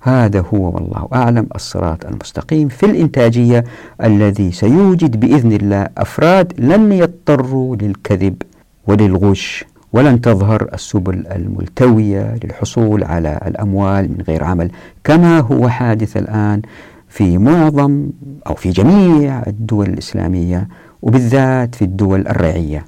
[0.00, 3.64] هذا هو والله أعلم الصراط المستقيم في الإنتاجية
[4.04, 8.42] الذي سيوجد بإذن الله أفراد لن يضطروا للكذب
[8.86, 14.70] وللغش ولن تظهر السبل الملتوية للحصول على الأموال من غير عمل
[15.04, 16.62] كما هو حادث الآن
[17.08, 18.06] في معظم
[18.46, 20.68] أو في جميع الدول الإسلامية
[21.02, 22.84] وبالذات في الدول الرعية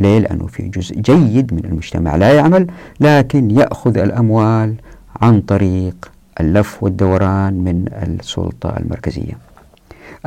[0.00, 2.66] ليه؟ لأنه في جزء جيد من المجتمع لا يعمل
[3.00, 4.74] لكن يأخذ الأموال
[5.22, 6.10] عن طريق
[6.40, 9.38] اللف والدوران من السلطة المركزية.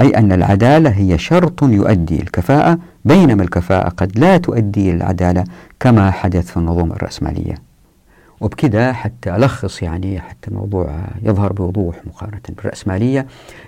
[0.02, 5.44] أي أن العدالة هي شرط يؤدي الكفاءة بينما الكفاءة قد لا تؤدي العدالة
[5.80, 7.56] كما حدث في النظم الرأسمالية.
[8.42, 13.26] وبكذا حتى ألخص يعني حتى الموضوع يظهر بوضوح مقارنة بالرأسمالية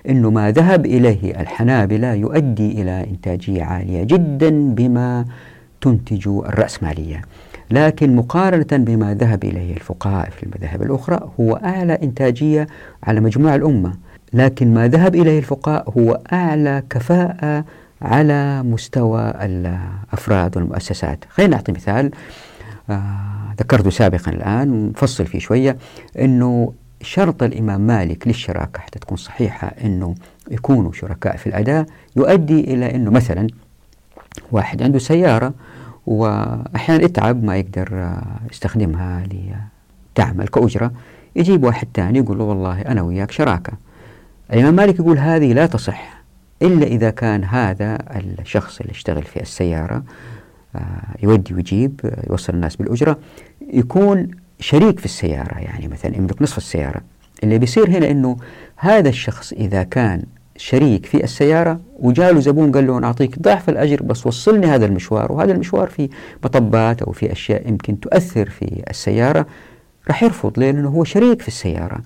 [0.09, 5.25] أنه ما ذهب إليه الحنابلة يؤدي إلى إنتاجية عالية جدا بما
[5.81, 7.21] تنتج الرأسمالية.
[7.71, 12.67] لكن مقارنة بما ذهب إليه الفقهاء في المذاهب الأخرى هو أعلى إنتاجية
[13.03, 13.93] على مجموع الأمة.
[14.33, 17.65] لكن ما ذهب إليه الفقهاء هو أعلى كفاءة
[18.01, 21.25] على مستوى الأفراد والمؤسسات.
[21.29, 22.11] خلينا نعطي مثال
[22.89, 25.77] آه ذكرته سابقا الآن نفصل فيه شوية
[26.19, 30.15] أنه شرط الإمام مالك للشراكة حتى تكون صحيحة أنه
[30.51, 33.47] يكونوا شركاء في الأداء يؤدي إلى أنه مثلا
[34.51, 35.53] واحد عنده سيارة
[36.05, 39.23] وأحيانا يتعب ما يقدر آه، يستخدمها
[40.15, 40.91] لتعمل كأجرة.
[41.35, 43.73] يجيب واحد ثاني يقول له والله أنا وياك شراكة.
[44.53, 46.21] الإمام مالك يقول هذه لا تصح
[46.61, 47.97] إلا إذا كان هذا
[48.39, 50.03] الشخص اللي يشتغل في السيارة
[50.75, 50.79] آه،
[51.23, 53.17] يودي ويجيب آه، يوصل الناس بالأجرة
[53.73, 55.59] يكون شريك في السيارة.
[55.59, 57.01] يعني مثلا يملك نصف السيارة.
[57.43, 58.37] اللي بيصير هنا أنه
[58.75, 60.23] هذا الشخص إذا كان
[60.61, 64.85] شريك في السيارة وجاء له زبون قال له أنا أعطيك ضعف الأجر بس وصلني هذا
[64.85, 66.09] المشوار وهذا المشوار في
[66.43, 69.45] مطبات أو في أشياء يمكن تؤثر في السيارة
[70.07, 72.01] راح يرفض لأنه هو شريك في السيارة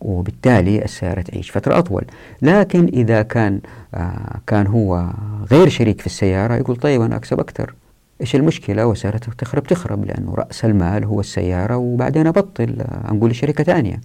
[0.00, 2.04] وبالتالي السيارة تعيش فترة أطول.
[2.42, 3.60] لكن إذا كان
[3.94, 5.06] آه كان هو
[5.50, 7.74] غير شريك في السيارة يقول طيب أنا أكسب أكثر.
[8.20, 13.64] إيش المشكلة؟ وسيارتك تخرب تخرب لأنه رأس المال هو السيارة وبعدين أبطل آه نقول لشركة
[13.64, 14.00] ثانية.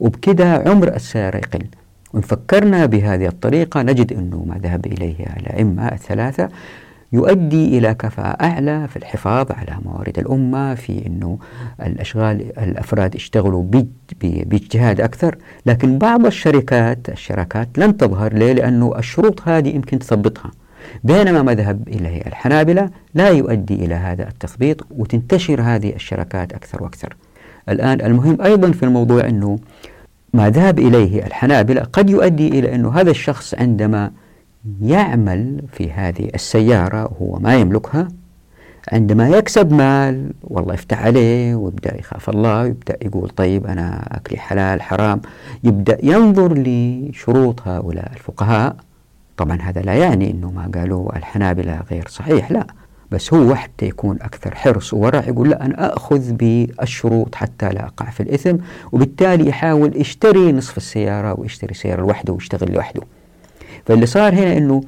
[0.00, 1.66] وبكده عمر السيارة يقل.
[2.14, 6.48] وإن فكرنا بهذه الطريقة نجد أنه ما ذهب إليه الأئمة الثلاثة
[7.12, 11.38] يؤدي إلى كفاءة أعلى في الحفاظ على موارد الأمة في أنه
[11.82, 13.64] الأشغال الأفراد يشتغلوا
[14.22, 15.38] باجتهاد أكثر.
[15.66, 18.32] لكن بعض الشركات الشراكات لن تظهر.
[18.32, 20.50] ليه؟ لأنه الشروط هذه يمكن تثبطها.
[21.04, 27.16] بينما ما ذهب إليه الحنابلة لا يؤدي إلى هذا التثبيط وتنتشر هذه الشراكات أكثر وأكثر.
[27.68, 29.58] الآن المهم أيضا في الموضوع أنه
[30.32, 34.10] ما ذهب إليه الحنابلة قد يؤدي إلى أنه هذا الشخص عندما
[34.82, 38.08] يعمل في هذه السيارة وهو ما يملكها
[38.92, 44.82] عندما يكسب مال والله يفتح عليه ويبدأ يخاف الله ويبدأ يقول طيب أنا أكلي حلال
[44.82, 45.20] حرام
[45.64, 48.76] يبدأ ينظر لشروط هؤلاء الفقهاء.
[49.36, 52.66] طبعا هذا لا يعني أنه ما قالوا الحنابلة غير صحيح لا.
[53.10, 58.10] بس هو حتى يكون أكثر حرص وورع يقول لا أنا أخذ بالشروط حتى لا أقع
[58.10, 58.56] في الإثم
[58.92, 63.02] وبالتالي يحاول يشتري نصف السيارة ويشتري سيارة لوحده ويشتغل لوحده.
[63.86, 64.80] فاللي صار هنا أنه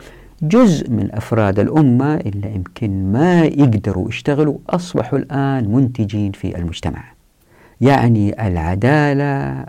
[0.42, 7.04] جزء من أفراد الأمة اللي يمكن ما يقدروا يشتغلوا أصبحوا الآن منتجين في المجتمع.
[7.80, 9.64] يعني العدالة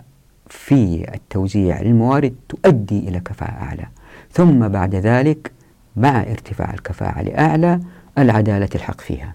[0.46, 3.86] في التوزيع للموارد تؤدي إلى كفاءة أعلى.
[4.32, 5.52] ثم بعد ذلك
[5.96, 7.80] مع ارتفاع الكفاءة لأعلى
[8.18, 9.32] العدالة تلحق فيها.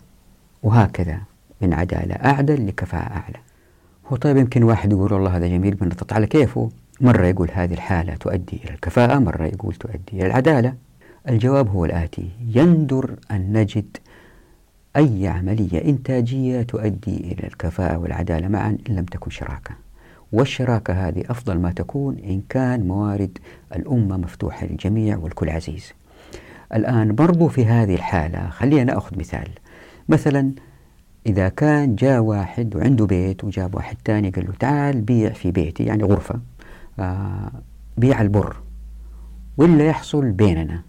[0.64, 1.20] وهكذا
[1.62, 3.38] من عدالة أعدل لكفاءة أعلى.
[4.08, 6.70] هو طيب يمكن واحد يقول والله هذا جميل بنطط على كيفه.
[7.02, 10.74] مرة يقول هذه الحالة تؤدي إلى الكفاءة مرة يقول تؤدي إلى العدالة.
[11.30, 13.98] الجواب هو الآتي يندر أن نجد
[14.96, 19.76] أي عملية إنتاجية تؤدي إلى الكفاءة والعدالة معا إن لم تكن شراكة.
[20.32, 23.38] والشراكة هذه أفضل ما تكون إن كان موارد
[23.76, 25.94] الأمة مفتوحة للجميع والكل عزيز.
[26.74, 29.50] الآن برضو في هذه الحالة خلينا نأخذ مثال.
[30.10, 30.52] مثلا
[31.26, 35.84] إذا كان جاء واحد وعنده بيت وجاب واحد ثاني قال له تعال بيع في بيتي
[35.84, 36.40] يعني غرفة
[37.00, 37.52] آه
[37.98, 38.56] بيع البر.
[39.58, 40.82] ولا يحصل بيننا؟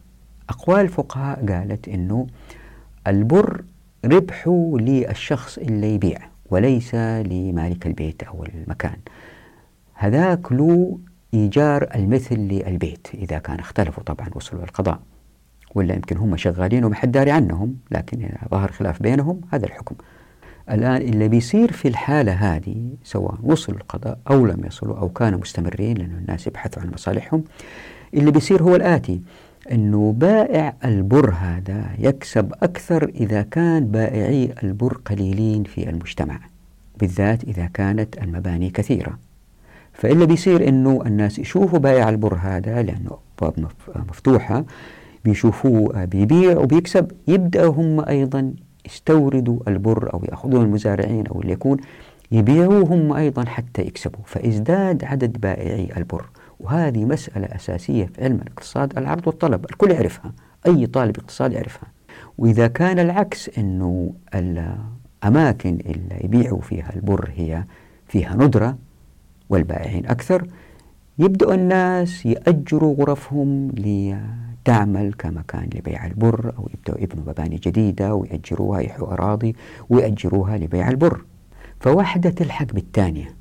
[0.49, 2.27] أقوال الفقهاء قالت أنه
[3.07, 3.65] البر
[4.05, 6.19] ربحه للشخص اللي يبيع
[6.51, 8.97] وليس لمالك البيت أو المكان.
[9.95, 10.99] هذاك له
[11.35, 15.01] إيجار المثل للبيت إذا كان اختلفوا طبعا وصلوا القضاء
[15.75, 19.95] ولا يمكن هم شغالين وما حد داري عنهم لكن ظهر خلاف بينهم هذا الحكم.
[20.71, 25.97] الآن اللي بيصير في الحالة هذه سواء وصلوا القضاء أو لم يصلوا أو كانوا مستمرين
[25.97, 27.45] لأن الناس يبحثوا عن مصالحهم
[28.15, 29.21] اللي بيصير هو الآتي
[29.73, 36.41] أنه بائع البر هذا يكسب أكثر إذا كان بائعي البر قليلين في المجتمع
[37.01, 39.19] بالذات إذا كانت المباني كثيرة.
[39.93, 43.67] فإلا بيصير أنه الناس يشوفوا بائع البر هذا لأنه أبواب
[44.09, 44.65] مفتوحة
[45.25, 47.13] بيشوفوه بيبيع وبيكسب.
[47.29, 48.55] يبدأوا هم أيضا
[48.87, 51.77] يستوردوا البر أو يأخذون المزارعين أو اللي يكون.
[52.33, 54.25] يبيعوه هم أيضا حتى يكسبوا.
[54.25, 56.25] فازداد عدد بائعي البر.
[56.61, 59.65] وهذه مسألة أساسية في علم الاقتصاد العرض والطلب.
[59.65, 60.33] الكل يعرفها.
[60.67, 61.89] أي طالب اقتصاد يعرفها.
[62.39, 67.65] وإذا كان العكس أنه الأماكن اللي يبيعوا فيها البر هي
[68.09, 68.79] فيها ندرة
[69.51, 70.47] والبائعين أكثر
[71.19, 73.71] يبدأ الناس يأجروا غرفهم
[74.61, 79.57] لتعمل كمكان لبيع البر أو يبدأوا يبنوا مباني جديدة ويأجروها يحوا أراضي
[79.91, 81.25] ويأجروها لبيع البر.
[81.81, 83.35] فواحدة تلحق بالثانية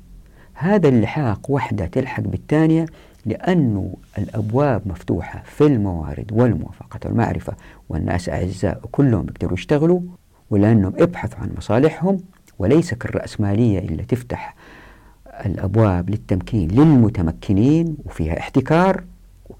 [0.54, 2.86] هذا اللحاق وحدة تلحق بالثانية
[3.26, 7.52] لأنه الأبواب مفتوحة في الموارد والموافقة والمعرفة
[7.88, 10.00] والناس أعزاء كلهم يقدروا يشتغلوا
[10.50, 12.20] ولأنهم ابحثوا عن مصالحهم
[12.58, 14.54] وليس كالرأسمالية اللي تفتح
[15.46, 19.04] الأبواب للتمكين للمتمكنين وفيها احتكار.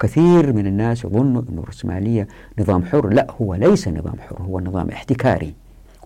[0.01, 2.29] وكثير من الناس يظنوا أن الرأسمالية
[2.59, 3.09] نظام حر.
[3.09, 5.55] لا هو ليس نظام حر هو نظام احتكاري.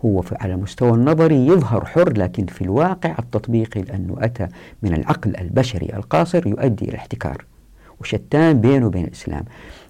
[0.05, 4.49] هو على المستوى النظري يظهر حر لكن في الواقع التطبيقي لأنه أتى
[4.82, 7.45] من العقل البشري القاصر يؤدي إلى الاحتكار
[8.01, 9.45] وشتان بينه وبين الإسلام؟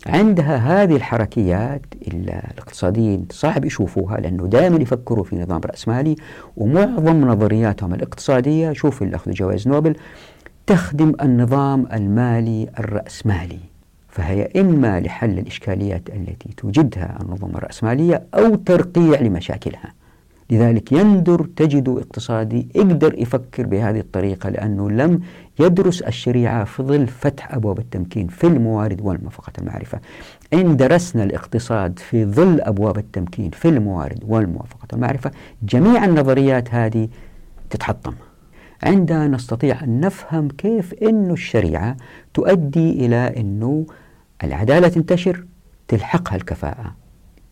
[0.07, 6.17] عندها هذه الحركيات الاقتصاديين صعب يشوفوها لأنه دائما يفكروا في نظام رأسمالي
[6.57, 9.97] ومعظم نظرياتهم الاقتصادية شوف اللي أخذوا جوائز نوبل
[10.67, 13.74] تخدم النظام المالي الرأسمالي.
[14.15, 19.93] فهي إما لحل الإشكاليات التي توجدها النظم الرأسمالية أو ترقيع لمشاكلها.
[20.51, 25.21] لذلك يندر تجد اقتصادي يقدر يفكر بهذه الطريقة لأنه لم
[25.61, 30.01] يدرس الشريعة في ظل فتح أبواب التمكين في الموارد والمفقة المعرفة.
[30.53, 35.31] إن درسنا الاقتصاد في ظل أبواب التمكين في الموارد والموافقة المعرفة
[35.63, 37.09] جميع النظريات هذه
[37.71, 38.15] تتحطم.
[38.83, 41.97] عندها نستطيع أن نفهم كيف أن الشريعة
[42.35, 43.87] تؤدي إلى أنه
[44.45, 45.45] العدالة تنتشر
[45.89, 46.95] تلحقها الكفاءة.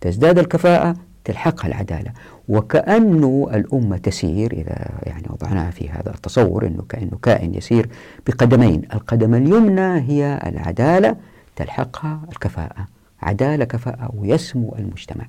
[0.01, 2.13] تزداد الكفاءة تلحقها العدالة.
[2.49, 7.89] وكأنه الأمة تسير إذا يعني وضعناها في هذا التصور أنه كأنه كائن يسير
[8.27, 8.83] بقدمين.
[8.95, 11.17] القدم اليمنى هي العدالة
[11.57, 12.87] تلحقها الكفاءة.
[13.23, 15.27] عدالة كفاءة ويسمو المجتمع.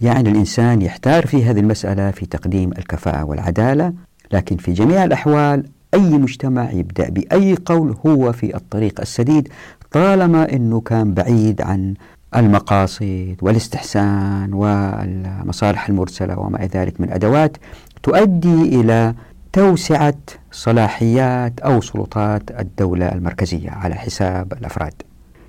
[0.00, 3.92] يعني الإنسان يحتار في هذه المسألة في تقديم الكفاءة والعدالة
[4.32, 9.48] لكن في جميع الأحوال أي مجتمع يبدأ بأي قول هو في الطريق السديد
[9.90, 11.94] طالما أنه كان بعيد عن
[12.36, 17.56] المقاصد والاستحسان والمصالح المرسلة وما إلى ذلك من أدوات
[18.02, 19.14] تؤدي إلى
[19.52, 20.14] توسعة
[20.52, 24.92] صلاحيات أو سلطات الدولة المركزية على حساب الأفراد.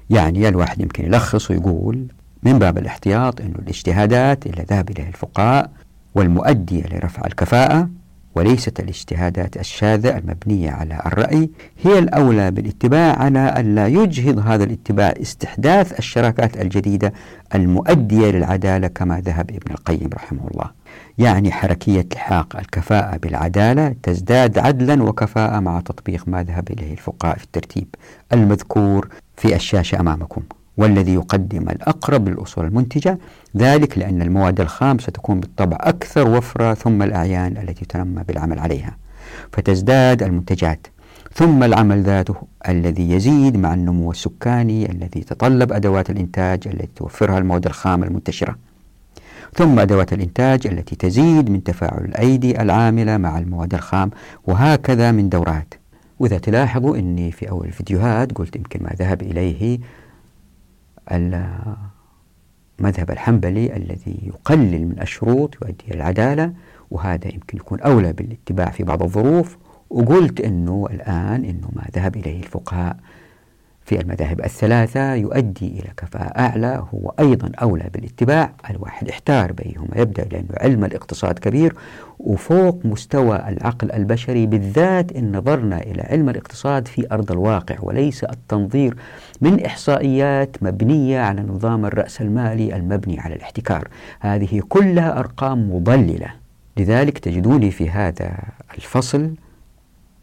[0.09, 2.07] يعني الواحد يمكن يلخص ويقول
[2.43, 5.69] من باب الاحتياط أن الاجتهادات اللي ذهب إليها الفقهاء
[6.15, 7.89] والمؤدية لرفع الكفاءة
[8.38, 11.49] وليست الاجتهادات الشاذة المبنية على الرأي
[11.83, 17.13] هي الأولى بالاتباع على ألا يجهض هذا الاتباع استحداث الشراكات الجديدة
[17.55, 20.71] المؤدية للعدالة كما ذهب ابن القيم رحمه الله.
[21.17, 27.43] يعني حركية الحاق الكفاءة بالعدالة تزداد عدلا وكفاءة مع تطبيق ما ذهب إليه الفقهاء في
[27.43, 27.95] الترتيب
[28.33, 29.07] المذكور
[29.38, 30.41] في الشاشة أمامكم.
[30.78, 33.19] والذي يقدم الأقرب للأصول المنتجة.
[33.57, 38.97] ذلك لأن المواد الخام ستكون بالطبع أكثر وفرة ثم الأعيان التي تنمى بالعمل عليها
[39.51, 40.88] فتزداد المنتجات.
[41.34, 42.36] ثم العمل ذاته
[42.69, 48.55] الذي يزيد مع النمو السكاني الذي يتطلب أدوات الإنتاج التي توفرها المواد الخام المنتشرة.
[49.55, 54.11] ثم أدوات الإنتاج التي تزيد من تفاعل الأيدي العاملة مع المواد الخام
[54.45, 55.73] وهكذا من دورات.
[56.19, 59.80] وإذا تلاحظوا أني في أول الفيديوهات قلت يمكن ما ذهب إليه
[62.80, 66.53] مذهب الحنبلي الذي يقلل من الشروط يؤدي إلى العدالة
[66.91, 69.58] وهذا يمكن يكون أولى بالاتباع في بعض الظروف.
[69.89, 72.97] وقلت أنه الآن أنه ما ذهب إليه الفقهاء
[73.88, 80.23] في المذاهب الثلاثة يؤدي إلى كفاءة أعلى هو أيضا أولى بالاتباع الواحد احتار بينهما يبدأ
[80.23, 81.75] لأنه علم الاقتصاد كبير
[82.19, 88.95] وفوق مستوى العقل البشري بالذات إن نظرنا إلى علم الاقتصاد في أرض الواقع وليس التنظير
[89.41, 93.88] من إحصائيات مبنية على نظام الرأس المالي المبني على الاحتكار.
[94.19, 96.33] هذه كلها أرقام مضللة.
[96.77, 98.38] لذلك تجدوني في هذا
[98.77, 99.31] الفصل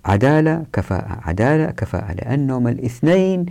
[0.05, 3.47] عدالة كفاءة عدالة كفاءة لأنهم الاثنين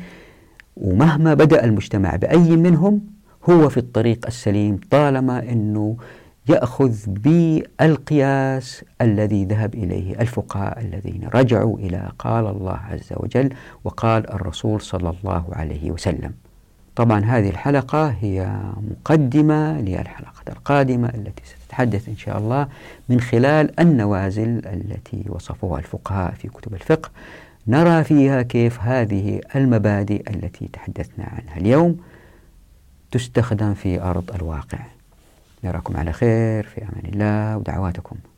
[0.78, 3.02] ومهما بدأ المجتمع بأي منهم
[3.50, 5.98] هو في الطريق السليم طالما أنه
[6.50, 13.50] يأخذ بالقياس الذي ذهب إليه الفقهاء الذين رجعوا إلى قال الله عز وجل
[13.84, 16.34] وقال الرسول صلى الله عليه وسلم.
[16.96, 18.60] طبعا هذه الحلقة هي
[18.92, 21.44] مقدمة للحلقة القادمة التي
[21.74, 22.68] ستتحدث إن شاء الله
[23.10, 27.10] من خلال النوازل التي وصفوها الفقهاء في كتب الفقه.
[27.68, 31.98] نرى فيها كيف هذه المبادئ التي تحدثنا عنها اليوم
[33.12, 34.80] تستخدم في أرض الواقع.
[35.64, 38.16] نراكم على خير في أمان الله ودعواتكم.